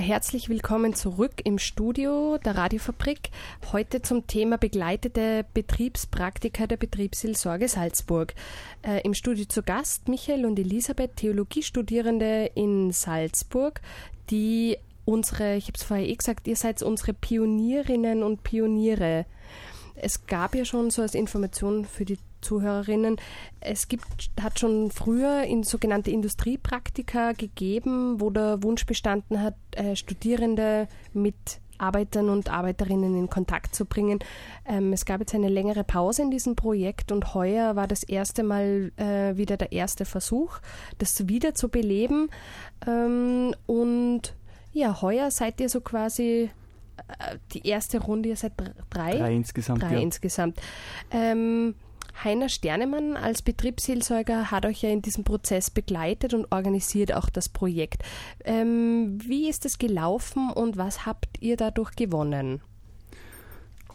Herzlich 0.00 0.48
willkommen 0.48 0.94
zurück 0.94 1.42
im 1.44 1.58
Studio 1.58 2.38
der 2.38 2.56
Radiofabrik. 2.56 3.30
Heute 3.70 4.00
zum 4.00 4.26
Thema 4.26 4.56
begleitete 4.56 5.44
Betriebspraktika 5.52 6.66
der 6.66 6.78
Betriebsseelsorge 6.78 7.68
Salzburg. 7.68 8.34
Äh, 8.80 9.02
Im 9.02 9.12
Studio 9.12 9.44
zu 9.44 9.62
Gast 9.62 10.08
Michael 10.08 10.46
und 10.46 10.58
Elisabeth, 10.58 11.16
Theologiestudierende 11.16 12.50
in 12.54 12.92
Salzburg, 12.92 13.82
die 14.30 14.78
unsere, 15.04 15.56
ich 15.56 15.66
habe 15.66 15.76
es 15.76 15.82
vorher 15.82 16.08
eh 16.08 16.16
gesagt, 16.16 16.48
ihr 16.48 16.56
seid 16.56 16.82
unsere 16.82 17.12
Pionierinnen 17.12 18.22
und 18.22 18.42
Pioniere. 18.42 19.26
Es 19.96 20.26
gab 20.26 20.54
ja 20.54 20.64
schon 20.64 20.90
so 20.90 21.02
als 21.02 21.14
Information 21.14 21.84
für 21.84 22.06
die 22.06 22.18
Zuhörerinnen, 22.40 23.16
es 23.60 23.88
gibt, 23.88 24.30
hat 24.40 24.58
schon 24.58 24.90
früher 24.90 25.42
in 25.44 25.62
sogenannte 25.62 26.10
Industriepraktika 26.10 27.32
gegeben, 27.32 28.20
wo 28.20 28.30
der 28.30 28.62
Wunsch 28.62 28.86
bestanden 28.86 29.42
hat, 29.42 29.54
äh, 29.72 29.96
Studierende 29.96 30.88
mit 31.12 31.34
Arbeitern 31.78 32.28
und 32.28 32.50
Arbeiterinnen 32.50 33.16
in 33.16 33.30
Kontakt 33.30 33.74
zu 33.74 33.86
bringen. 33.86 34.18
Ähm, 34.66 34.92
es 34.92 35.06
gab 35.06 35.20
jetzt 35.20 35.34
eine 35.34 35.48
längere 35.48 35.82
Pause 35.82 36.20
in 36.22 36.30
diesem 36.30 36.54
Projekt 36.54 37.10
und 37.10 37.32
heuer 37.32 37.74
war 37.74 37.86
das 37.86 38.02
erste 38.02 38.42
Mal 38.42 38.92
äh, 38.96 39.36
wieder 39.38 39.56
der 39.56 39.72
erste 39.72 40.04
Versuch, 40.04 40.58
das 40.98 41.26
wieder 41.26 41.54
zu 41.54 41.70
beleben. 41.70 42.28
Ähm, 42.86 43.54
und 43.66 44.34
ja, 44.74 45.00
heuer 45.00 45.30
seid 45.30 45.58
ihr 45.60 45.70
so 45.70 45.80
quasi 45.80 46.50
äh, 47.18 47.38
die 47.54 47.66
erste 47.66 47.98
Runde, 47.98 48.28
ihr 48.28 48.36
seid 48.36 48.60
dr- 48.60 48.74
drei? 48.90 49.16
Drei 49.16 49.34
insgesamt, 49.34 49.82
Drei 49.82 49.94
ja. 49.94 50.00
insgesamt. 50.00 50.60
Ähm, 51.10 51.74
Heiner 52.22 52.48
Sternemann 52.48 53.16
als 53.16 53.42
Betriebsseelsorger 53.42 54.50
hat 54.50 54.66
euch 54.66 54.82
ja 54.82 54.90
in 54.90 55.02
diesem 55.02 55.24
Prozess 55.24 55.70
begleitet 55.70 56.34
und 56.34 56.50
organisiert 56.50 57.14
auch 57.14 57.30
das 57.30 57.48
Projekt. 57.48 58.02
Ähm, 58.44 59.18
wie 59.22 59.48
ist 59.48 59.64
es 59.64 59.78
gelaufen 59.78 60.50
und 60.50 60.76
was 60.76 61.06
habt 61.06 61.40
ihr 61.40 61.56
dadurch 61.56 61.96
gewonnen? 61.96 62.60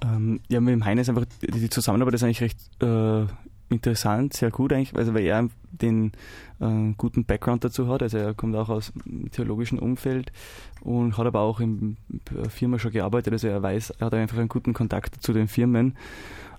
Ähm, 0.03 0.41
ja, 0.50 0.60
mit 0.60 0.74
dem 0.74 0.86
Heine 0.86 1.01
ist 1.01 1.10
einfach, 1.10 1.25
die 1.41 1.69
Zusammenarbeit 1.69 2.15
ist 2.15 2.24
eigentlich 2.24 2.41
recht 2.41 2.60
äh, 2.81 3.25
interessant, 3.69 4.34
sehr 4.34 4.51
gut 4.51 4.74
eigentlich, 4.74 4.95
also 4.95 5.13
weil 5.13 5.25
er 5.25 5.50
den 5.72 6.12
äh, 6.60 6.93
guten 6.98 7.25
Background 7.25 7.63
dazu 7.63 7.88
hat. 7.88 8.03
Also 8.03 8.17
er 8.17 8.34
kommt 8.34 8.55
auch 8.55 8.69
aus 8.69 8.93
dem 9.05 9.31
theologischen 9.31 9.79
Umfeld 9.79 10.31
und 10.81 11.17
hat 11.17 11.25
aber 11.25 11.41
auch 11.41 11.60
in 11.60 11.98
der 12.36 12.50
Firma 12.50 12.79
schon 12.79 12.91
gearbeitet. 12.91 13.34
Also 13.34 13.48
er 13.48 13.62
weiß, 13.62 13.91
er 13.91 14.05
hat 14.05 14.13
einfach 14.13 14.38
einen 14.38 14.50
guten 14.50 14.74
Kontakt 14.74 15.22
zu 15.22 15.34
den 15.34 15.48
Firmen. 15.48 15.95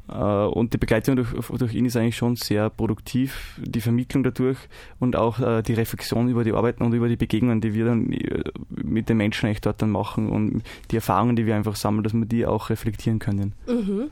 Äh, 0.09 0.15
und 0.15 0.73
die 0.73 0.79
Begleitung 0.79 1.17
durch, 1.17 1.29
durch 1.33 1.75
ihn 1.75 1.87
ist 1.87 1.97
eigentlich 1.97 2.17
schon 2.17 2.37
sehr 2.37 2.71
produktiv, 2.71 3.59
die 3.59 3.81
Vermittlung 3.81 4.23
dadurch 4.23 4.59
und 5.01 5.17
auch 5.17 5.41
äh, 5.41 5.63
die 5.63 5.75
Reflexion 5.75 6.29
über 6.29 6.45
die 6.45 6.53
Arbeiten 6.53 6.83
und 6.85 6.93
über 6.93 7.09
die 7.09 7.17
Begegnungen, 7.17 7.61
die 7.61 7.75
wir 7.75 7.87
dann 7.87 8.13
äh, 8.13 8.45
mit 8.71 9.09
den 9.09 9.17
Menschen 9.17 9.47
eigentlich 9.47 9.61
dort 9.61 9.83
dann 9.83 9.91
machen 9.91 10.29
und 10.29 10.63
die 10.91 10.97
Erfahrungen, 10.97 11.37
die 11.37 11.47
wir 11.47 11.57
einfach 11.57 11.77
sammeln, 11.77 12.05
dass 12.05 12.13
wir 12.13 12.27
die 12.27 12.47
auch 12.47 12.71
reflektieren 12.71 13.19
können. 13.19 13.55
Mhm. 13.67 14.11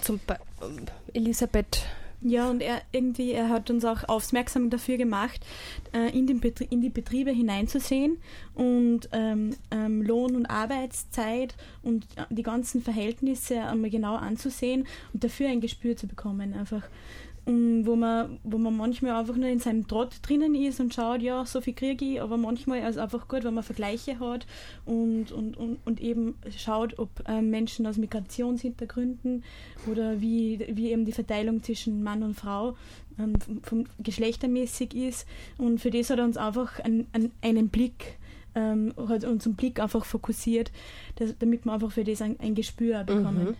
Zum 0.00 0.20
Be 0.26 0.36
Elisabeth, 1.14 1.86
Ja, 2.20 2.50
und 2.50 2.60
er 2.60 2.82
irgendwie, 2.90 3.30
er 3.30 3.48
hat 3.48 3.70
uns 3.70 3.84
auch 3.84 4.08
aufmerksam 4.08 4.70
dafür 4.70 4.96
gemacht, 4.96 5.46
äh, 5.92 6.10
in, 6.16 6.26
den 6.26 6.40
Betrie 6.40 6.66
in 6.68 6.80
die 6.80 6.88
Betriebe 6.88 7.30
hineinzusehen 7.30 8.18
und 8.54 9.08
ähm, 9.12 9.54
ähm, 9.70 10.02
Lohn- 10.02 10.34
und 10.34 10.46
Arbeitszeit 10.46 11.54
und 11.82 12.06
äh, 12.16 12.24
die 12.30 12.42
ganzen 12.42 12.82
Verhältnisse 12.82 13.60
einmal 13.62 13.90
genau 13.90 14.16
anzusehen 14.16 14.88
und 15.12 15.22
dafür 15.22 15.48
ein 15.48 15.60
Gespür 15.60 15.96
zu 15.96 16.08
bekommen. 16.08 16.54
Einfach. 16.54 16.82
Wo 17.50 17.96
man, 17.96 18.38
wo 18.44 18.58
man 18.58 18.76
manchmal 18.76 19.12
einfach 19.12 19.36
nur 19.36 19.48
in 19.48 19.58
seinem 19.58 19.88
Trott 19.88 20.16
drinnen 20.20 20.54
ist 20.54 20.80
und 20.80 20.92
schaut, 20.92 21.22
ja, 21.22 21.46
so 21.46 21.62
viel 21.62 21.72
kriege 21.72 22.04
ich, 22.04 22.20
aber 22.20 22.36
manchmal 22.36 22.80
ist 22.80 22.90
es 22.90 22.98
einfach 22.98 23.26
gut, 23.26 23.42
wenn 23.42 23.54
man 23.54 23.64
Vergleiche 23.64 24.20
hat 24.20 24.46
und, 24.84 25.32
und, 25.32 25.56
und, 25.56 25.78
und 25.86 26.00
eben 26.02 26.34
schaut, 26.54 26.98
ob 26.98 27.08
ähm, 27.26 27.48
Menschen 27.48 27.86
aus 27.86 27.96
Migrationshintergründen 27.96 29.44
oder 29.90 30.20
wie, 30.20 30.62
wie 30.72 30.92
eben 30.92 31.06
die 31.06 31.12
Verteilung 31.12 31.62
zwischen 31.62 32.02
Mann 32.02 32.22
und 32.22 32.34
Frau 32.34 32.76
ähm, 33.18 33.40
vom, 33.40 33.62
vom 33.62 33.84
geschlechtermäßig 33.98 34.94
ist. 34.94 35.26
Und 35.56 35.80
für 35.80 35.90
das 35.90 36.10
hat 36.10 36.18
er 36.18 36.26
uns 36.26 36.36
einfach 36.36 36.80
einen, 36.80 37.06
einen, 37.14 37.32
einen 37.40 37.70
Blick, 37.70 38.18
ähm, 38.58 38.92
hat 39.08 39.24
unseren 39.24 39.54
Blick 39.54 39.80
einfach 39.80 40.04
fokussiert, 40.04 40.72
dass, 41.16 41.36
damit 41.38 41.64
wir 41.64 41.72
einfach 41.72 41.92
für 41.92 42.04
das 42.04 42.22
ein, 42.22 42.38
ein 42.40 42.54
Gespür 42.54 43.04
bekommen. 43.04 43.44
Mhm. 43.44 43.54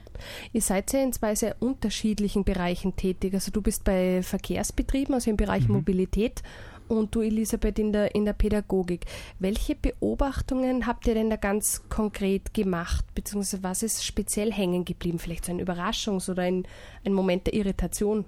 Ihr 0.53 0.63
seid 0.63 0.93
ja 0.93 1.03
in 1.03 1.13
zwei 1.13 1.35
sehr 1.35 1.57
unterschiedlichen 1.61 2.45
Bereichen 2.45 2.97
tätig. 2.97 3.35
Also 3.35 3.53
du 3.53 3.63
bist 3.63 3.85
bei 3.85 4.23
Verkehrsbetrieben, 4.23 5.15
also 5.15 5.31
im 5.31 5.37
Bereich 5.37 5.69
Mhm. 5.69 5.75
Mobilität 5.75 6.43
und 6.89 7.15
du 7.15 7.21
Elisabeth 7.21 7.79
in 7.79 7.93
der, 7.93 8.15
in 8.15 8.25
der 8.25 8.33
Pädagogik. 8.33 9.05
Welche 9.39 9.75
Beobachtungen 9.75 10.87
habt 10.87 11.07
ihr 11.07 11.15
denn 11.15 11.31
da 11.31 11.37
ganz 11.37 11.83
konkret 11.89 12.55
gemacht? 12.55 13.05
Beziehungsweise 13.15 13.63
was 13.63 13.83
ist 13.83 14.05
speziell 14.05 14.53
hängen 14.53 14.85
geblieben? 14.85 15.19
Vielleicht 15.19 15.45
so 15.45 15.53
ein 15.53 15.61
Überraschungs- 15.61 16.31
oder 16.31 16.43
ein, 16.43 16.67
ein 17.05 17.13
Moment 17.13 17.47
der 17.47 17.55
Irritation? 17.55 18.25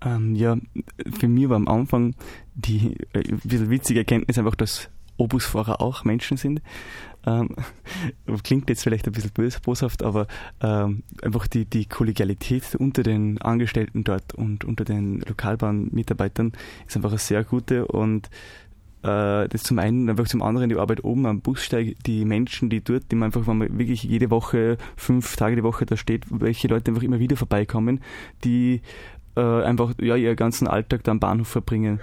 Ähm, 0.00 0.34
ja, 0.36 0.56
für 1.18 1.28
mich 1.28 1.48
war 1.48 1.56
am 1.56 1.68
Anfang 1.68 2.14
die 2.58 2.96
äh, 3.12 3.22
witzige 3.44 4.00
Erkenntnis 4.00 4.38
einfach, 4.38 4.56
dass 4.56 4.90
Obusfahrer 5.16 5.80
auch 5.80 6.04
Menschen 6.04 6.36
sind. 6.36 6.62
Ähm, 7.26 7.54
klingt 8.42 8.68
jetzt 8.68 8.82
vielleicht 8.82 9.06
ein 9.06 9.12
bisschen 9.12 9.32
bös, 9.32 9.60
boshaft, 9.60 10.02
aber 10.02 10.26
ähm, 10.60 11.02
einfach 11.22 11.46
die, 11.46 11.64
die 11.64 11.86
Kollegialität 11.86 12.74
unter 12.76 13.02
den 13.02 13.40
Angestellten 13.40 14.04
dort 14.04 14.34
und 14.34 14.64
unter 14.64 14.84
den 14.84 15.20
Lokalbahnmitarbeitern 15.20 16.52
ist 16.86 16.96
einfach 16.96 17.10
eine 17.10 17.18
sehr 17.18 17.44
gute 17.44 17.86
und 17.86 18.30
äh, 19.02 19.48
das 19.48 19.62
zum 19.62 19.78
einen, 19.78 20.08
einfach 20.08 20.26
zum 20.26 20.42
anderen 20.42 20.68
die 20.68 20.76
Arbeit 20.76 21.04
oben 21.04 21.26
am 21.26 21.40
Bussteig, 21.40 21.96
die 22.06 22.24
Menschen, 22.24 22.70
die 22.70 22.82
dort, 22.82 23.10
die 23.10 23.16
man 23.16 23.26
einfach, 23.26 23.46
wenn 23.46 23.58
man 23.58 23.78
wirklich 23.78 24.02
jede 24.02 24.30
Woche, 24.30 24.78
fünf 24.96 25.36
Tage 25.36 25.56
die 25.56 25.62
Woche 25.62 25.86
da 25.86 25.96
steht, 25.96 26.26
welche 26.30 26.68
Leute 26.68 26.90
einfach 26.90 27.02
immer 27.02 27.20
wieder 27.20 27.36
vorbeikommen, 27.36 28.00
die 28.44 28.82
äh, 29.36 29.40
einfach 29.40 29.94
ja, 30.00 30.16
ihren 30.16 30.36
ganzen 30.36 30.66
Alltag 30.66 31.04
da 31.04 31.12
am 31.12 31.20
Bahnhof 31.20 31.48
verbringen. 31.48 32.00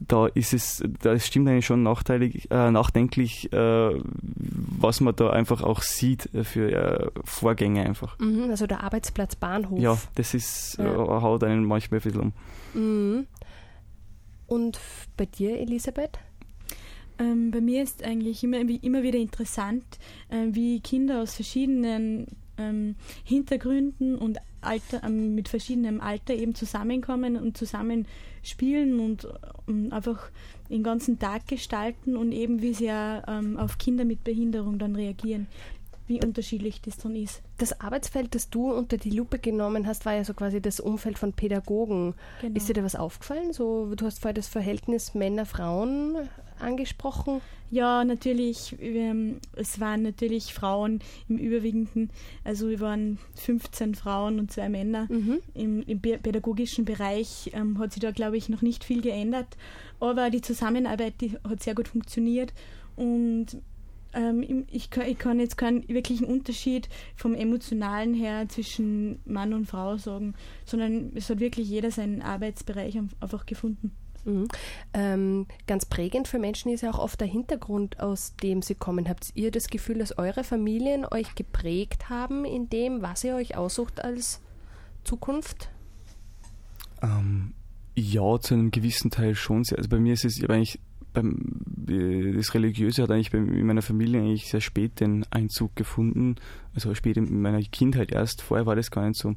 Da 0.00 0.26
ist 0.26 0.52
es, 0.52 0.82
da 1.02 1.18
stimmt 1.18 1.48
eigentlich 1.48 1.66
schon 1.66 1.82
nachteilig, 1.82 2.50
äh, 2.50 2.70
nachdenklich, 2.70 3.52
äh, 3.52 3.90
was 4.78 5.00
man 5.00 5.16
da 5.16 5.30
einfach 5.30 5.62
auch 5.62 5.82
sieht 5.82 6.32
äh, 6.34 6.44
für 6.44 6.70
äh, 6.70 7.10
Vorgänge 7.24 7.82
einfach. 7.82 8.18
Mhm, 8.18 8.50
also 8.50 8.66
der 8.66 8.82
Arbeitsplatz 8.84 9.36
Bahnhof. 9.36 9.78
Ja, 9.78 9.96
das 10.14 10.34
ist, 10.34 10.76
Ja. 10.78 10.84
Äh, 10.84 11.20
haut 11.22 11.44
einen 11.44 11.64
manchmal 11.64 12.00
ein 12.00 12.02
bisschen 12.02 12.20
um. 12.20 12.32
Mhm. 12.74 13.26
Und 14.46 14.78
bei 15.16 15.26
dir, 15.26 15.58
Elisabeth? 15.58 16.18
Ähm, 17.18 17.50
bei 17.50 17.60
mir 17.60 17.82
ist 17.82 18.04
eigentlich 18.04 18.44
immer, 18.44 18.58
immer 18.58 19.02
wieder 19.02 19.18
interessant, 19.18 19.84
äh, 20.28 20.48
wie 20.50 20.80
Kinder 20.80 21.22
aus 21.22 21.34
verschiedenen 21.34 22.26
ähm, 22.58 22.96
Hintergründen 23.24 24.16
und 24.16 24.38
Alter, 24.60 25.02
ähm, 25.04 25.34
mit 25.34 25.48
verschiedenem 25.48 26.00
Alter 26.00 26.34
eben 26.34 26.54
zusammenkommen 26.54 27.36
und 27.36 27.56
zusammen 27.56 28.06
spielen 28.48 29.00
und 29.00 29.28
ähm, 29.68 29.92
einfach 29.92 30.30
den 30.70 30.82
ganzen 30.82 31.18
Tag 31.18 31.46
gestalten 31.46 32.16
und 32.16 32.32
eben 32.32 32.62
wie 32.62 32.74
sie 32.74 32.86
ja, 32.86 33.22
ähm, 33.28 33.56
auf 33.58 33.78
Kinder 33.78 34.04
mit 34.04 34.24
Behinderung 34.24 34.78
dann 34.78 34.96
reagieren, 34.96 35.46
wie 36.06 36.22
unterschiedlich 36.24 36.80
das 36.80 36.96
dann 36.96 37.16
ist. 37.16 37.42
Das 37.58 37.80
Arbeitsfeld, 37.80 38.34
das 38.34 38.50
du 38.50 38.72
unter 38.72 38.96
die 38.96 39.10
Lupe 39.10 39.38
genommen 39.38 39.86
hast, 39.86 40.06
war 40.06 40.14
ja 40.14 40.24
so 40.24 40.34
quasi 40.34 40.60
das 40.60 40.80
Umfeld 40.80 41.18
von 41.18 41.32
Pädagogen. 41.32 42.14
Genau. 42.40 42.56
Ist 42.56 42.68
dir 42.68 42.74
da 42.74 42.84
was 42.84 42.96
aufgefallen? 42.96 43.52
So, 43.52 43.94
du 43.94 44.06
hast 44.06 44.20
vorher 44.20 44.34
das 44.34 44.48
Verhältnis 44.48 45.14
Männer-Frauen 45.14 46.28
angesprochen. 46.60 47.40
Ja, 47.70 48.04
natürlich. 48.04 48.76
Ähm, 48.80 49.38
es 49.56 49.80
waren 49.80 50.02
natürlich 50.02 50.54
Frauen 50.54 51.00
im 51.28 51.36
Überwiegenden. 51.38 52.10
Also 52.44 52.68
wir 52.68 52.80
waren 52.80 53.18
15 53.34 53.94
Frauen 53.94 54.38
und 54.38 54.52
zwei 54.52 54.68
Männer. 54.68 55.08
Mhm. 55.10 55.38
Im, 55.54 55.82
im 55.82 56.00
pä- 56.00 56.18
pädagogischen 56.18 56.84
Bereich 56.84 57.50
ähm, 57.54 57.78
hat 57.78 57.92
sich 57.92 58.00
da, 58.00 58.12
glaube 58.12 58.36
ich, 58.36 58.48
noch 58.48 58.62
nicht 58.62 58.84
viel 58.84 59.02
geändert. 59.02 59.56
Aber 59.98 60.30
die 60.30 60.42
Zusammenarbeit 60.42 61.14
die 61.20 61.32
hat 61.48 61.62
sehr 61.62 61.74
gut 61.74 61.88
funktioniert. 61.88 62.52
Und 62.94 63.56
ähm, 64.14 64.64
ich, 64.70 64.90
kann, 64.90 65.06
ich 65.08 65.18
kann 65.18 65.40
jetzt 65.40 65.58
keinen 65.58 65.86
wirklichen 65.88 66.24
Unterschied 66.24 66.88
vom 67.16 67.34
Emotionalen 67.34 68.14
her 68.14 68.48
zwischen 68.48 69.18
Mann 69.26 69.52
und 69.52 69.66
Frau 69.66 69.96
sagen, 69.98 70.34
sondern 70.64 71.10
es 71.14 71.28
hat 71.28 71.40
wirklich 71.40 71.68
jeder 71.68 71.90
seinen 71.90 72.22
Arbeitsbereich 72.22 72.96
einfach 73.20 73.44
gefunden. 73.44 73.90
Mhm. 74.26 74.48
Ähm, 74.92 75.46
ganz 75.66 75.86
prägend 75.86 76.28
für 76.28 76.38
Menschen 76.38 76.72
ist 76.72 76.82
ja 76.82 76.90
auch 76.90 76.98
oft 76.98 77.20
der 77.20 77.28
Hintergrund, 77.28 78.00
aus 78.00 78.34
dem 78.42 78.60
sie 78.60 78.74
kommen. 78.74 79.08
Habt 79.08 79.30
ihr 79.34 79.50
das 79.50 79.68
Gefühl, 79.68 79.98
dass 79.98 80.18
eure 80.18 80.44
Familien 80.44 81.06
euch 81.10 81.34
geprägt 81.34 82.10
haben 82.10 82.44
in 82.44 82.68
dem, 82.68 83.02
was 83.02 83.24
ihr 83.24 83.36
euch 83.36 83.56
aussucht 83.56 84.04
als 84.04 84.42
Zukunft? 85.04 85.70
Ähm, 87.02 87.54
ja, 87.94 88.38
zu 88.40 88.54
einem 88.54 88.70
gewissen 88.72 89.10
Teil 89.10 89.36
schon. 89.36 89.62
Also 89.76 89.88
bei 89.88 90.00
mir 90.00 90.14
ist 90.14 90.24
es 90.24 90.42
eigentlich, 90.42 90.80
äh, 91.14 92.32
das 92.32 92.52
Religiöse 92.52 93.04
hat 93.04 93.12
eigentlich 93.12 93.32
in 93.32 93.66
meiner 93.66 93.82
Familie 93.82 94.20
eigentlich 94.20 94.50
sehr 94.50 94.60
spät 94.60 94.98
den 94.98 95.24
Einzug 95.30 95.76
gefunden. 95.76 96.34
Also 96.74 96.92
spät 96.96 97.16
in 97.16 97.40
meiner 97.40 97.62
Kindheit 97.62 98.10
erst. 98.10 98.42
Vorher 98.42 98.66
war 98.66 98.74
das 98.74 98.90
gar 98.90 99.06
nicht 99.06 99.20
so. 99.20 99.36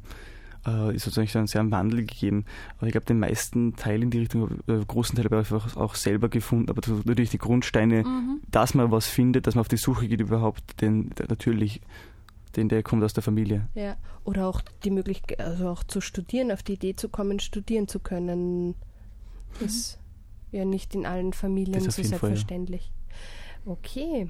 Äh, 0.66 0.94
ist 0.94 1.04
sozusagen 1.04 1.30
dann 1.32 1.46
sehr 1.46 1.62
einen 1.62 1.70
Wandel 1.70 2.00
gegeben. 2.00 2.44
Aber 2.76 2.86
ich 2.86 2.92
glaube, 2.92 3.06
den 3.06 3.18
meisten 3.18 3.76
Teil 3.76 4.02
in 4.02 4.10
die 4.10 4.18
Richtung, 4.18 4.60
äh, 4.66 4.84
großen 4.86 5.16
Teil 5.16 5.24
habe 5.24 5.36
ich 5.36 5.52
einfach 5.52 5.76
auch 5.76 5.94
selber 5.94 6.28
gefunden. 6.28 6.68
Aber 6.68 6.82
natürlich 7.04 7.30
die 7.30 7.38
Grundsteine, 7.38 8.04
dass 8.50 8.74
man 8.74 8.90
was 8.90 9.06
findet, 9.06 9.46
dass 9.46 9.54
man 9.54 9.60
auf 9.60 9.68
die 9.68 9.78
Suche 9.78 10.06
geht 10.06 10.20
überhaupt, 10.20 10.82
den, 10.82 11.10
der, 11.10 11.28
natürlich, 11.28 11.80
den, 12.56 12.68
der 12.68 12.82
kommt 12.82 13.02
aus 13.02 13.14
der 13.14 13.22
Familie. 13.22 13.68
Ja. 13.74 13.96
Oder 14.24 14.48
auch 14.48 14.60
die 14.84 14.90
Möglichkeit, 14.90 15.40
also 15.40 15.68
auch 15.68 15.82
zu 15.82 16.02
studieren, 16.02 16.52
auf 16.52 16.62
die 16.62 16.74
Idee 16.74 16.94
zu 16.94 17.08
kommen, 17.08 17.40
studieren 17.40 17.88
zu 17.88 17.98
können. 17.98 18.74
Ist 19.60 19.98
ja 20.52 20.66
nicht 20.66 20.94
in 20.94 21.06
allen 21.06 21.32
Familien 21.32 21.80
so 21.80 22.02
jeden 22.02 22.10
Fall, 22.10 22.30
ja. 22.30 22.36
selbstverständlich. 22.36 22.92
Okay. 23.64 24.28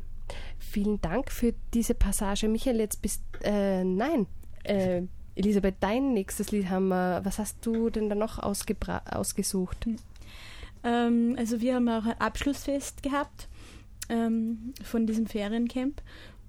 Vielen 0.59 1.01
Dank 1.01 1.33
für 1.33 1.55
diese 1.75 1.95
Passage. 1.95 2.47
Michael, 2.47 2.79
jetzt 2.79 3.03
bist 3.03 3.23
äh, 3.43 3.83
nein. 3.83 4.27
Äh, 4.63 5.03
Elisabeth, 5.41 5.77
dein 5.81 6.13
nächstes 6.13 6.53
Lied 6.53 6.69
haben 6.69 6.89
wir. 6.89 7.21
Was 7.25 7.39
hast 7.39 7.65
du 7.65 7.89
denn 7.89 8.11
da 8.11 8.15
noch 8.15 8.39
ausgebra 8.39 9.01
ausgesucht? 9.11 9.87
Ähm, 10.85 11.35
also 11.39 11.63
wir 11.63 11.77
haben 11.77 11.89
auch 11.89 12.05
ein 12.05 12.21
Abschlussfest 12.21 13.03
gehabt 13.03 13.49
ähm, 14.11 14.75
von 14.83 15.07
diesem 15.07 15.27
Feriencamp. 15.27 16.03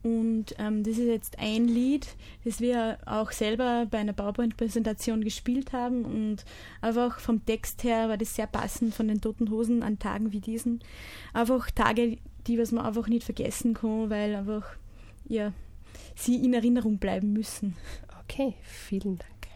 Und 0.04 0.56
ähm, 0.58 0.84
das 0.84 0.98
ist 0.98 1.06
jetzt 1.06 1.40
ein 1.40 1.70
Lied, 1.70 2.06
das 2.44 2.60
wir 2.60 2.98
auch 3.06 3.32
selber 3.32 3.88
bei 3.90 4.00
einer 4.00 4.12
PowerPoint-Präsentation 4.12 5.24
gespielt 5.24 5.72
haben. 5.72 6.04
Und 6.04 6.44
einfach 6.82 7.20
vom 7.20 7.46
Text 7.46 7.86
her 7.86 8.10
war 8.10 8.18
das 8.18 8.36
sehr 8.36 8.48
passend 8.48 8.94
von 8.94 9.08
den 9.08 9.22
Toten 9.22 9.50
Hosen 9.52 9.84
an 9.84 10.00
Tagen 10.00 10.34
wie 10.34 10.42
diesen. 10.42 10.82
Einfach 11.32 11.72
Tage, 11.72 12.18
die 12.46 12.60
was 12.60 12.74
man 12.74 12.86
einfach 12.86 13.08
nicht 13.08 13.24
vergessen 13.24 13.74
kann, 13.74 14.10
weil 14.10 14.36
einfach 14.36 14.66
ja, 15.30 15.54
sie 16.16 16.44
in 16.44 16.54
Erinnerung 16.54 16.98
bleiben 16.98 17.32
müssen. 17.32 17.78
Okay, 18.32 18.56
vielen 18.64 19.18
Dank. 19.18 19.48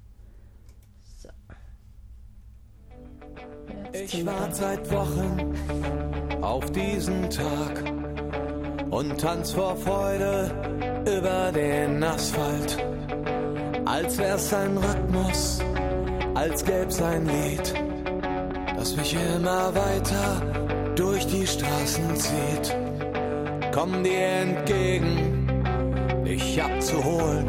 So. 1.16 1.30
Jetzt 3.94 4.12
Ich 4.14 4.26
warte 4.26 4.54
seit 4.54 4.92
Wochen 4.92 5.54
auf 6.42 6.70
diesen 6.72 7.30
Tag. 7.30 7.82
und 8.90 9.18
tanz 9.18 9.52
vor 9.52 9.78
Freude 9.78 10.50
über 11.06 11.52
den 11.52 12.04
Asphalt. 12.04 12.76
Als 13.86 14.18
wär's 14.18 14.50
sein 14.50 14.76
Rhythmus, 14.76 15.58
als 16.34 16.62
gäb's 16.62 17.00
ein 17.00 17.26
Lied, 17.26 17.72
das 18.76 18.94
mich 18.94 19.14
immer 19.14 19.74
weiter 19.74 20.94
durch 20.96 21.26
die 21.28 21.46
Straßen 21.46 22.14
zieht. 22.16 22.91
Komm 23.72 24.04
dir 24.04 24.18
entgegen, 24.18 25.48
dich 26.26 26.62
abzuholen, 26.62 27.48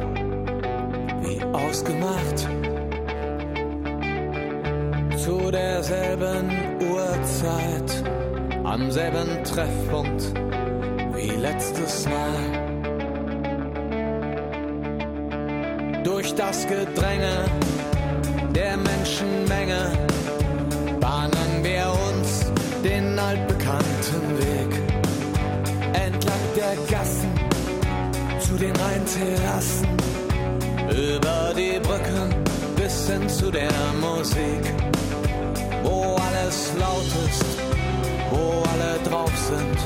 wie 1.22 1.44
ausgemacht. 1.52 2.48
Zu 5.18 5.52
derselben 5.52 6.50
Uhrzeit, 6.80 8.04
am 8.64 8.90
selben 8.90 9.44
Treffpunkt 9.44 10.34
wie 11.14 11.32
letztes 11.32 12.06
Mal. 12.06 12.64
Durch 16.06 16.34
das 16.36 16.66
Gedränge 16.68 17.46
der 18.56 18.78
Menschenmenge 18.78 19.92
bahnen 21.02 21.64
wir 21.64 21.94
uns 22.10 22.50
den 22.82 23.20
altbekannten 23.20 24.38
Weg 24.38 24.73
Gassen 26.90 27.32
zu 28.40 28.56
den 28.56 28.76
Rheinterrassen, 28.76 29.88
über 30.90 31.54
die 31.56 31.80
Brücken 31.80 32.34
bis 32.76 33.10
hin 33.10 33.30
zu 33.30 33.52
der 33.52 33.72
Musik, 34.00 34.64
wo 35.84 36.16
alles 36.16 36.72
laut 36.80 37.06
ist, 37.28 37.46
wo 38.32 38.64
alle 38.72 39.00
drauf 39.10 39.32
sind, 39.50 39.78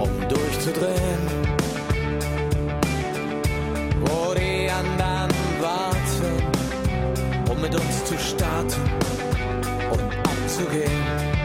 um 0.00 0.28
durchzudrehen. 0.28 1.22
Wo 4.04 4.34
die 4.34 4.70
anderen 4.70 5.30
warten, 5.60 7.50
um 7.50 7.60
mit 7.60 7.74
uns 7.74 8.04
zu 8.04 8.18
starten 8.18 8.82
und 9.90 10.16
abzugehen. 10.28 11.35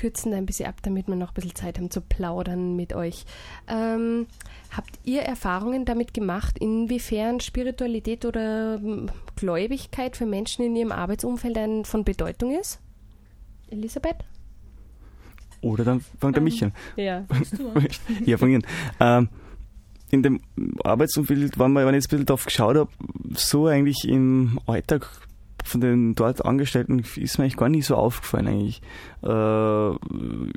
Kürzen 0.00 0.32
da 0.32 0.38
ein 0.38 0.46
bisschen 0.46 0.66
ab, 0.66 0.76
damit 0.82 1.08
wir 1.08 1.14
noch 1.14 1.28
ein 1.28 1.34
bisschen 1.34 1.54
Zeit 1.54 1.78
haben 1.78 1.90
zu 1.90 2.00
plaudern 2.00 2.74
mit 2.74 2.94
euch. 2.94 3.24
Ähm, 3.68 4.26
habt 4.74 4.98
ihr 5.04 5.22
Erfahrungen 5.22 5.84
damit 5.84 6.14
gemacht, 6.14 6.58
inwiefern 6.58 7.40
Spiritualität 7.40 8.24
oder 8.24 8.76
ähm, 8.76 9.10
Gläubigkeit 9.36 10.16
für 10.16 10.26
Menschen 10.26 10.64
in 10.64 10.74
ihrem 10.74 10.92
Arbeitsumfeld 10.92 11.58
ein, 11.58 11.84
von 11.84 12.04
Bedeutung 12.04 12.58
ist? 12.58 12.80
Elisabeth? 13.68 14.24
Oder 15.60 15.84
dann 15.84 16.00
fängt 16.18 16.36
der 16.36 16.42
Michael. 16.42 16.72
Ja. 16.96 17.26
ja, 18.24 18.38
von 18.38 18.48
Ihnen. 18.48 18.66
Ähm, 18.98 19.28
in 20.10 20.22
dem 20.22 20.40
Arbeitsumfeld, 20.82 21.58
wenn 21.58 21.72
man 21.72 21.94
jetzt 21.94 22.06
ein 22.06 22.10
bisschen 22.10 22.26
drauf 22.26 22.46
geschaut 22.46 22.76
habe, 22.76 22.90
so 23.34 23.66
eigentlich 23.66 24.08
im 24.08 24.58
Alltag 24.66 25.08
von 25.64 25.80
den 25.80 26.14
dort 26.14 26.44
Angestellten 26.44 26.98
ist 26.98 27.38
mir 27.38 27.44
eigentlich 27.44 27.56
gar 27.56 27.68
nicht 27.68 27.86
so 27.86 27.96
aufgefallen 27.96 28.48
eigentlich. 28.48 28.82
Äh, 29.22 29.90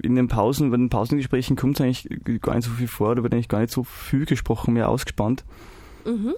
in 0.05 0.15
den 0.15 0.27
Pausen, 0.27 0.71
bei 0.71 0.77
den 0.77 0.89
Pausengesprächen 0.89 1.55
kommt 1.55 1.79
es 1.79 1.81
eigentlich 1.81 2.41
gar 2.41 2.55
nicht 2.55 2.65
so 2.65 2.71
viel 2.71 2.87
vor, 2.87 3.15
da 3.15 3.23
wird 3.23 3.33
eigentlich 3.33 3.49
gar 3.49 3.59
nicht 3.59 3.73
so 3.73 3.83
viel 3.83 4.25
gesprochen, 4.25 4.73
mehr 4.73 4.89
ausgespannt. 4.89 5.43
Mhm. 6.05 6.33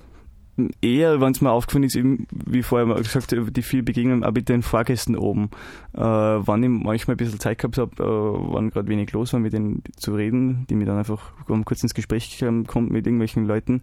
Eher, 0.81 1.19
wenn 1.19 1.33
es 1.33 1.41
mir 1.41 1.51
aufgefallen 1.51 1.83
ist, 1.83 1.97
eben, 1.97 2.27
wie 2.31 2.63
vorher 2.63 2.85
mal 2.85 2.95
gesagt, 2.95 3.35
die 3.35 3.61
viel 3.61 3.83
Begegnungen 3.83 4.23
auch 4.23 4.31
mit 4.31 4.47
den 4.47 4.63
Fahrgästen 4.63 5.17
oben. 5.17 5.49
Äh, 5.93 5.99
wann 5.99 6.63
ich 6.63 6.69
manchmal 6.69 7.15
ein 7.15 7.17
bisschen 7.17 7.41
Zeit 7.41 7.57
gehabt 7.57 7.77
habe, 7.77 8.01
äh, 8.01 8.53
wann 8.53 8.69
gerade 8.69 8.87
wenig 8.87 9.11
los 9.11 9.33
war, 9.33 9.41
mit 9.41 9.51
denen 9.51 9.83
zu 9.97 10.15
reden, 10.15 10.65
die 10.69 10.75
mir 10.75 10.85
dann 10.85 10.97
einfach 10.97 11.33
kurz 11.65 11.83
ins 11.83 11.93
Gespräch 11.93 12.41
kommt 12.67 12.89
mit 12.89 13.05
irgendwelchen 13.05 13.45
Leuten, 13.45 13.81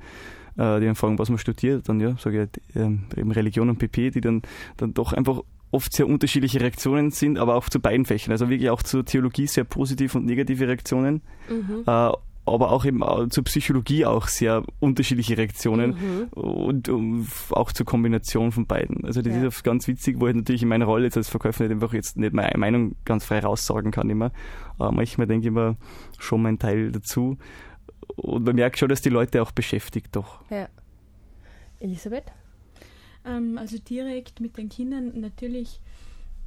äh, 0.56 0.80
die 0.80 0.86
dann 0.86 0.94
fragen, 0.94 1.18
was 1.18 1.28
man 1.28 1.38
studiert, 1.38 1.88
dann 1.88 2.00
ja, 2.00 2.16
sage 2.18 2.36
ich 2.36 2.38
halt, 2.40 2.60
ähm, 2.74 3.04
eben 3.16 3.30
Religion 3.32 3.68
und 3.68 3.78
PP, 3.78 4.10
die 4.10 4.20
dann, 4.20 4.42
dann 4.76 4.94
doch 4.94 5.12
einfach 5.12 5.40
oft 5.70 5.92
sehr 5.94 6.06
unterschiedliche 6.06 6.60
Reaktionen 6.60 7.10
sind, 7.10 7.38
aber 7.38 7.54
auch 7.54 7.68
zu 7.68 7.80
beiden 7.80 8.04
Fächern. 8.04 8.32
Also 8.32 8.50
wirklich 8.50 8.68
auch 8.70 8.82
zur 8.82 9.04
Theologie 9.04 9.46
sehr 9.46 9.64
positive 9.64 10.18
und 10.18 10.26
negative 10.26 10.68
Reaktionen. 10.68 11.22
Mhm. 11.48 11.84
Äh, 11.86 12.10
aber 12.44 12.72
auch 12.72 12.84
eben 12.84 13.02
äh, 13.02 13.28
zur 13.28 13.44
Psychologie 13.44 14.04
auch 14.04 14.26
sehr 14.26 14.64
unterschiedliche 14.80 15.38
Reaktionen 15.38 15.90
Mhm. 15.90 16.22
und 16.32 16.88
um, 16.88 17.28
auch 17.50 17.70
zur 17.70 17.86
Kombination 17.86 18.50
von 18.50 18.66
beiden. 18.66 19.04
Also 19.04 19.22
das 19.22 19.32
Ja. 19.32 19.46
ist 19.46 19.62
ganz 19.62 19.86
witzig, 19.86 20.16
wo 20.18 20.26
ich 20.26 20.34
natürlich 20.34 20.62
in 20.62 20.68
meiner 20.68 20.86
Rolle 20.86 21.04
jetzt 21.04 21.16
als 21.16 21.28
Verkäufer 21.28 21.62
nicht 21.62 21.72
einfach 21.72 21.94
jetzt 21.94 22.16
nicht 22.16 22.32
meine 22.34 22.58
Meinung 22.58 22.96
ganz 23.04 23.24
frei 23.24 23.38
raussagen 23.38 23.92
kann 23.92 24.10
immer. 24.10 24.32
Aber 24.76 24.90
manchmal 24.90 25.28
denke 25.28 25.42
ich 25.44 25.48
immer 25.48 25.76
schon 26.18 26.42
mein 26.42 26.58
Teil 26.58 26.90
dazu. 26.90 27.38
Und 28.16 28.44
man 28.44 28.54
merkt 28.54 28.78
schon, 28.78 28.88
dass 28.88 29.00
die 29.00 29.08
Leute 29.08 29.42
auch 29.42 29.52
beschäftigt 29.52 30.14
doch. 30.14 30.48
Ja. 30.50 30.68
Elisabeth? 31.80 32.24
Ähm, 33.24 33.58
also 33.58 33.78
direkt 33.78 34.40
mit 34.40 34.56
den 34.56 34.68
Kindern 34.68 35.20
natürlich, 35.20 35.80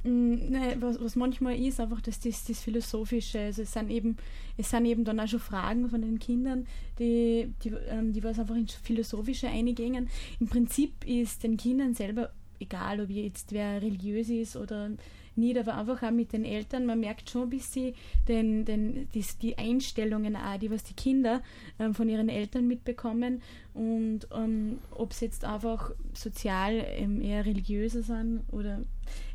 mh, 0.04 0.10
ne, 0.50 0.76
was, 0.80 1.00
was 1.00 1.16
manchmal 1.16 1.58
ist, 1.58 1.80
einfach 1.80 2.00
dass 2.00 2.20
das, 2.20 2.44
das 2.44 2.60
Philosophische, 2.60 3.40
also 3.40 3.62
es 3.62 3.72
sind 3.72 3.90
eben, 3.90 4.16
es 4.56 4.70
sind 4.70 4.84
eben 4.86 5.04
dann 5.04 5.20
auch 5.20 5.28
schon 5.28 5.40
Fragen 5.40 5.88
von 5.88 6.02
den 6.02 6.18
Kindern, 6.18 6.66
die, 6.98 7.52
die, 7.62 7.70
ähm, 7.88 8.12
die 8.12 8.22
was 8.22 8.38
einfach 8.38 8.56
ins 8.56 8.74
Philosophische 8.74 9.48
eingehen. 9.48 10.08
Im 10.40 10.48
Prinzip 10.48 11.04
ist 11.06 11.42
den 11.42 11.56
Kindern 11.56 11.94
selber 11.94 12.32
egal, 12.60 13.00
ob 13.00 13.10
jetzt 13.10 13.52
wer 13.52 13.82
religiös 13.82 14.28
ist 14.28 14.56
oder 14.56 14.90
nicht, 15.36 15.58
aber 15.58 15.76
einfach 15.76 16.02
auch 16.02 16.10
mit 16.10 16.32
den 16.32 16.44
Eltern, 16.44 16.86
man 16.86 17.00
merkt 17.00 17.28
schon 17.28 17.42
ein 17.42 17.50
bisschen 17.50 17.94
den, 18.26 18.64
den, 18.64 19.08
die, 19.14 19.24
die 19.42 19.58
Einstellungen 19.58 20.34
auch, 20.34 20.58
die 20.58 20.70
was 20.70 20.82
die 20.82 20.94
Kinder 20.94 21.42
ähm, 21.78 21.94
von 21.94 22.08
ihren 22.08 22.28
Eltern 22.28 22.66
mitbekommen 22.66 23.42
und 23.74 24.20
ähm, 24.34 24.78
ob 24.90 25.12
es 25.12 25.20
jetzt 25.20 25.44
einfach 25.44 25.90
sozial 26.14 26.84
ähm, 26.96 27.20
eher 27.20 27.44
religiöser 27.44 28.02
sind 28.02 28.44
oder 28.50 28.80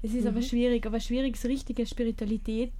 es 0.01 0.13
ist 0.13 0.25
aber 0.25 0.41
schwierig, 0.41 0.86
aber 0.86 0.99
schwierig, 0.99 1.38
so 1.38 1.47
richtige 1.47 1.86
Spiritualität 1.86 2.73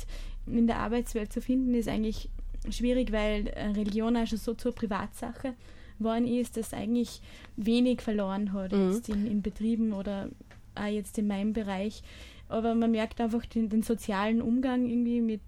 in 0.48 0.68
der 0.68 0.80
Arbeitswelt 0.80 1.32
zu 1.32 1.42
finden, 1.42 1.74
ist 1.74 1.88
eigentlich 1.88 2.30
schwierig, 2.70 3.12
weil 3.12 3.48
äh, 3.48 3.68
Religion 3.68 4.18
auch 4.18 4.28
schon 4.28 4.38
so 4.38 4.54
zur 4.54 4.74
Privatsache 4.74 5.54
geworden 6.02 6.28
ist, 6.28 6.58
dass 6.58 6.74
eigentlich 6.74 7.22
wenig 7.56 8.02
verloren 8.02 8.54
hat 8.54 8.72
Mhm. 8.72 8.92
jetzt 8.92 9.10
in, 9.10 9.26
in 9.28 9.42
Betrieben 9.42 9.94
oder 9.94 10.30
auch 10.76 10.86
jetzt 10.86 11.18
in 11.18 11.28
meinem 11.28 11.54
Bereich. 11.54 12.04
Aber 12.50 12.76
man 12.76 12.92
merkt 12.92 13.22
einfach 13.22 13.46
den, 13.46 13.70
den 13.70 13.82
sozialen 13.82 14.42
Umgang 14.42 14.86
irgendwie 14.90 15.22
mit, 15.22 15.42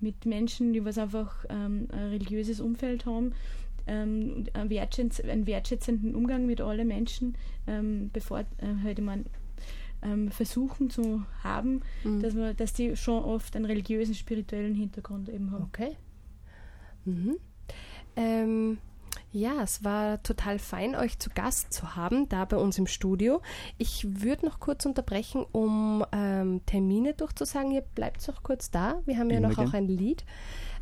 mit 0.00 0.24
Menschen, 0.24 0.72
die 0.72 0.84
was 0.84 0.96
einfach 0.98 1.44
ähm, 1.50 1.88
ein 1.92 2.08
religiöses 2.10 2.60
Umfeld 2.60 3.04
haben. 3.04 3.32
Ähm, 3.86 4.46
einen, 4.54 4.70
wertschätz 4.70 5.20
einen 5.20 5.46
wertschätzenden 5.46 6.14
Umgang 6.14 6.46
mit 6.46 6.60
allen 6.60 6.88
Menschen, 6.88 7.36
ähm, 7.66 8.10
bevor 8.12 8.40
äh, 8.40 8.44
halt 8.82 9.00
man 9.00 9.26
ähm, 10.02 10.30
versuchen 10.30 10.90
zu 10.90 11.24
haben, 11.44 11.82
Mhm. 12.04 12.20
dass, 12.20 12.34
man, 12.34 12.56
dass 12.56 12.72
die 12.72 12.96
schon 12.96 13.22
oft 13.22 13.54
einen 13.54 13.64
religiösen, 13.66 14.14
spirituellen 14.14 14.74
Hintergrund 14.74 15.28
eben 15.28 15.50
haben. 15.52 15.64
Okay. 15.64 15.90
Mhm. 17.04 17.36
Ähm, 18.16 18.78
ja, 19.36 19.62
es 19.62 19.84
war 19.84 20.22
total 20.22 20.58
fein, 20.58 20.96
euch 20.96 21.18
zu 21.18 21.28
Gast 21.30 21.72
zu 21.72 21.94
haben, 21.94 22.28
da 22.28 22.44
bei 22.46 22.56
uns 22.56 22.78
im 22.78 22.86
Studio. 22.86 23.42
Ich 23.76 24.22
würde 24.22 24.46
noch 24.46 24.60
kurz 24.60 24.86
unterbrechen, 24.86 25.44
um 25.52 26.04
ähm, 26.12 26.62
Termine 26.64 27.12
durchzusagen. 27.12 27.70
Ihr 27.70 27.82
bleibt 27.82 28.26
noch 28.28 28.42
kurz 28.42 28.70
da. 28.70 29.02
Wir 29.04 29.18
haben 29.18 29.30
ja 29.30 29.40
noch 29.40 29.58
auch 29.58 29.74
ein 29.74 29.88
Lied. 29.88 30.24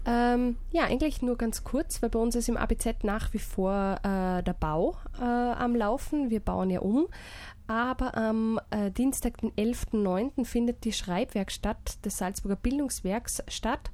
Ähm, 0.07 0.57
ja, 0.71 0.85
eigentlich 0.85 1.23
nur 1.23 1.37
ganz 1.37 1.65
kurz, 1.65 2.03
weil 2.03 2.11
bei 2.11 2.19
uns 2.19 2.37
ist 2.37 2.49
im 2.49 2.57
ABZ 2.57 3.05
nach 3.05 3.33
wie 3.33 3.39
vor 3.39 3.97
äh, 4.03 4.43
der 4.43 4.53
Bau 4.53 4.97
äh, 5.19 5.25
am 5.25 5.75
Laufen. 5.75 6.31
Wir 6.31 6.41
bauen 6.41 6.71
ja 6.71 6.81
um. 6.81 7.09
Aber 7.67 8.15
am 8.15 8.61
äh, 8.71 8.91
Dienstag, 8.91 9.39
den 9.39 9.51
11.09., 9.53 10.45
findet 10.45 10.85
die 10.85 10.93
Schreibwerkstatt 10.93 12.05
des 12.05 12.19
Salzburger 12.19 12.57
Bildungswerks 12.57 13.43
statt. 13.49 13.91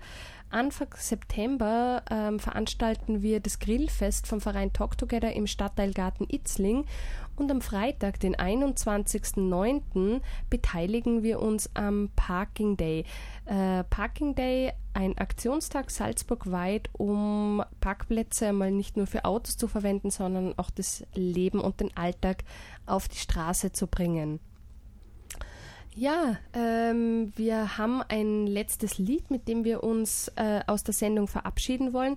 Anfang 0.51 0.89
September 0.97 2.03
ähm, 2.11 2.41
veranstalten 2.41 3.23
wir 3.23 3.39
das 3.39 3.61
Grillfest 3.61 4.27
vom 4.27 4.41
Verein 4.41 4.73
Talk 4.73 4.99
Together 4.99 5.33
im 5.33 5.47
Stadtteilgarten 5.47 6.27
Itzling 6.29 6.87
und 7.37 7.51
am 7.53 7.61
Freitag, 7.61 8.19
den 8.19 8.35
21.09., 8.35 10.21
beteiligen 10.51 11.23
wir 11.23 11.41
uns 11.41 11.71
am 11.75 12.11
Parking 12.17 12.77
Day. 12.77 13.05
Äh, 13.47 13.85
Parking 13.85 14.35
Day, 14.35 14.73
ein 14.93 15.17
Aktionstag 15.19 15.91
salzburgweit, 15.91 16.91
um 16.93 17.63
Parkplätze 17.81 18.49
einmal 18.49 18.73
nicht 18.73 18.97
nur 18.97 19.07
für 19.07 19.25
Autos 19.25 19.57
zu 19.57 19.69
verwenden, 19.69 20.11
sondern 20.11 20.59
auch 20.59 20.71
das 20.71 21.07
Leben 21.15 21.61
und 21.61 21.81
den 21.81 21.97
Alltag 21.97 22.43
auf 22.87 23.09
die 23.09 23.19
Straße 23.19 23.71
zu 23.71 23.87
bringen. 23.87 24.41
Ja, 26.01 26.39
ähm, 26.55 27.31
wir 27.37 27.77
haben 27.77 28.01
ein 28.09 28.47
letztes 28.47 28.97
Lied, 28.97 29.31
mit 29.31 29.49
dem 29.49 29.65
wir 29.65 29.85
uns 29.85 30.33
äh, 30.37 30.61
aus 30.67 30.83
der 30.83 30.95
Sendung 30.95 31.29
verabschieden 31.29 31.93
wollen. 31.93 32.17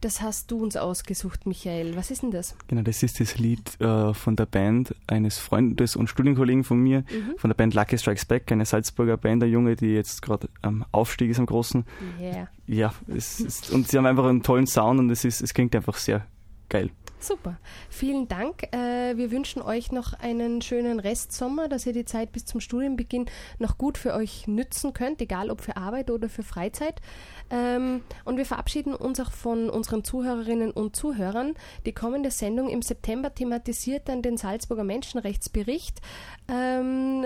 Das 0.00 0.22
hast 0.22 0.52
du 0.52 0.62
uns 0.62 0.76
ausgesucht, 0.76 1.44
Michael. 1.44 1.96
Was 1.96 2.12
ist 2.12 2.22
denn 2.22 2.30
das? 2.30 2.54
Genau, 2.68 2.82
das 2.82 3.02
ist 3.02 3.18
das 3.18 3.36
Lied 3.36 3.80
äh, 3.80 4.14
von 4.14 4.36
der 4.36 4.46
Band 4.46 4.94
eines 5.08 5.38
Freundes 5.38 5.96
und 5.96 6.06
Studienkollegen 6.06 6.62
von 6.62 6.78
mir, 6.78 7.02
von 7.36 7.50
der 7.50 7.56
Band 7.56 7.74
Lucky 7.74 7.98
Strikes 7.98 8.24
Back, 8.24 8.52
eine 8.52 8.66
Salzburger 8.66 9.16
Band, 9.16 9.42
der 9.42 9.48
Junge, 9.48 9.74
die 9.74 9.94
jetzt 9.94 10.22
gerade 10.22 10.48
am 10.62 10.84
Aufstieg 10.92 11.28
ist 11.28 11.40
am 11.40 11.46
Großen. 11.46 11.84
Yeah. 12.20 12.48
Ja, 12.68 12.94
es 13.08 13.40
ist, 13.40 13.72
und 13.72 13.88
sie 13.88 13.98
haben 13.98 14.06
einfach 14.06 14.26
einen 14.26 14.44
tollen 14.44 14.68
Sound 14.68 15.00
und 15.00 15.10
es, 15.10 15.24
ist, 15.24 15.40
es 15.40 15.52
klingt 15.52 15.74
einfach 15.74 15.96
sehr 15.96 16.24
geil. 16.68 16.90
Super. 17.24 17.56
Vielen 17.88 18.28
Dank. 18.28 18.64
Äh, 18.74 19.16
wir 19.16 19.30
wünschen 19.30 19.62
euch 19.62 19.90
noch 19.90 20.12
einen 20.12 20.60
schönen 20.60 21.00
Restsommer, 21.00 21.68
dass 21.68 21.86
ihr 21.86 21.94
die 21.94 22.04
Zeit 22.04 22.32
bis 22.32 22.44
zum 22.44 22.60
Studienbeginn 22.60 23.30
noch 23.58 23.78
gut 23.78 23.96
für 23.96 24.12
euch 24.12 24.46
nützen 24.46 24.92
könnt, 24.92 25.22
egal 25.22 25.50
ob 25.50 25.62
für 25.62 25.78
Arbeit 25.78 26.10
oder 26.10 26.28
für 26.28 26.42
Freizeit. 26.42 27.00
Ähm, 27.48 28.02
und 28.26 28.36
wir 28.36 28.44
verabschieden 28.44 28.94
uns 28.94 29.20
auch 29.20 29.32
von 29.32 29.70
unseren 29.70 30.04
Zuhörerinnen 30.04 30.70
und 30.70 30.96
Zuhörern. 30.96 31.54
Die 31.86 31.92
kommende 31.92 32.30
Sendung 32.30 32.68
im 32.68 32.82
September 32.82 33.34
thematisiert 33.34 34.06
dann 34.10 34.20
den 34.20 34.36
Salzburger 34.36 34.84
Menschenrechtsbericht. 34.84 36.02
Ähm, 36.46 37.24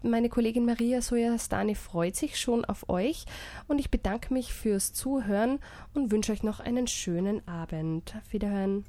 meine 0.00 0.30
Kollegin 0.30 0.64
Maria 0.64 1.02
Soja-Stani 1.02 1.74
freut 1.74 2.16
sich 2.16 2.40
schon 2.40 2.64
auf 2.64 2.88
euch 2.88 3.26
und 3.68 3.78
ich 3.78 3.90
bedanke 3.90 4.32
mich 4.32 4.54
fürs 4.54 4.94
Zuhören 4.94 5.58
und 5.92 6.12
wünsche 6.12 6.32
euch 6.32 6.42
noch 6.42 6.60
einen 6.60 6.86
schönen 6.86 7.46
Abend. 7.46 8.14
Auf 8.16 8.32
Wiederhören. 8.32 8.84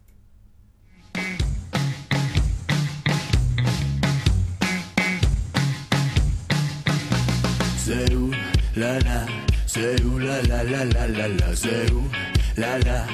Où 8.18 8.32
la 8.76 9.00
la, 9.00 9.26
où 10.04 10.20
la 10.20 10.42
la 10.42 10.64
la 10.64 10.84
la 10.84 11.08
la 11.08 11.28
la, 11.28 11.50
où 11.94 12.10
la 12.58 12.78
la, 12.80 13.06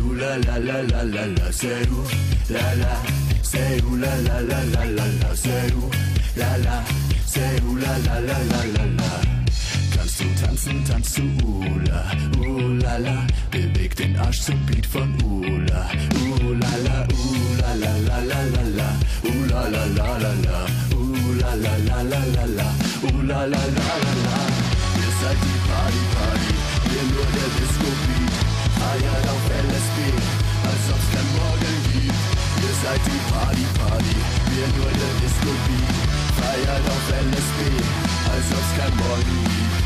où 0.00 0.12
la 0.12 0.36
la 0.38 0.58
la 0.58 0.82
la 0.82 1.04
la 1.04 1.26
la, 1.26 1.48
où 1.88 2.04
la 2.50 2.74
la, 2.74 2.92
où 3.84 3.96
la 3.96 4.16
la 4.16 4.40
la 4.40 4.64
la 4.64 4.84
la 4.84 5.06
la, 5.06 5.30
où 5.74 5.90
la 6.36 6.58
la, 6.58 6.84
où 7.64 7.76
la 7.76 7.98
la 7.98 8.20
la 8.20 8.38
la 8.44 8.60
la 8.74 8.84
la. 8.96 9.21
Kannst 10.12 10.38
du 10.38 10.44
tanzen, 10.44 10.84
tanzt 10.84 11.16
du 11.16 11.22
Ula, 11.42 12.04
Ulala, 12.38 13.26
beweg 13.50 13.96
den 13.96 14.14
Arsch 14.18 14.42
zum 14.42 14.58
Beat 14.66 14.84
von 14.84 15.08
Ula, 15.24 15.88
Ulala, 16.36 17.08
Ulala, 17.08 17.92
la 18.06 18.18
la 18.20 18.40
la 18.52 18.62
la, 18.76 18.88
Ulala, 19.24 19.86
la 19.96 20.18
la 20.18 20.32
la, 20.44 20.58
Ulala, 20.92 21.72
la 21.88 22.02
la 22.02 22.20
la 22.34 22.44
la, 22.44 22.68
Ulala, 23.08 23.56
la 23.56 23.88
la 24.04 24.12
la. 24.26 24.36
Ihr 25.00 25.12
seid 25.16 25.38
die 25.40 25.58
Party 25.64 26.02
Party, 26.12 26.52
wir 26.92 27.04
nur 27.08 27.28
der 27.32 27.48
Disco 27.56 27.88
Beat, 28.04 28.34
feiert 28.76 29.26
auf 29.32 29.44
LSD, 29.64 29.98
als 30.68 30.84
ob's 30.92 31.08
kein 31.08 31.28
Morgen 31.40 31.74
gibt. 31.88 32.20
Ihr 32.60 32.74
seid 32.84 33.00
die 33.08 33.20
Party 33.32 33.64
Party, 33.80 34.16
wir 34.52 34.68
nur 34.76 34.92
der 34.92 35.14
Disco 35.24 35.52
Beat, 35.64 35.96
feiert 36.36 36.84
auf 36.84 37.06
LSD, 37.16 37.60
als 38.28 38.46
ob's 38.52 38.72
kein 38.76 38.94
Morgen 38.96 39.44
gibt. 39.44 39.81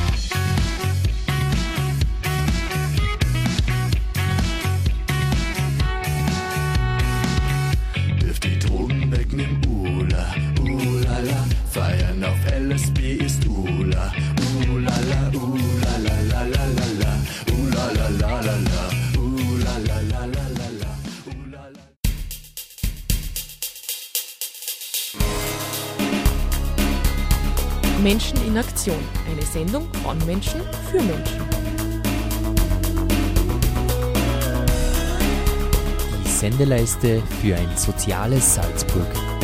Aktion. 28.86 29.04
Eine 29.28 29.42
Sendung 29.42 29.88
von 30.04 30.16
Menschen 30.26 30.60
für 30.90 31.02
Menschen. 31.02 31.42
Die 36.24 36.30
Sendeleiste 36.30 37.20
für 37.40 37.56
ein 37.56 37.76
soziales 37.76 38.54
Salzburg. 38.54 39.35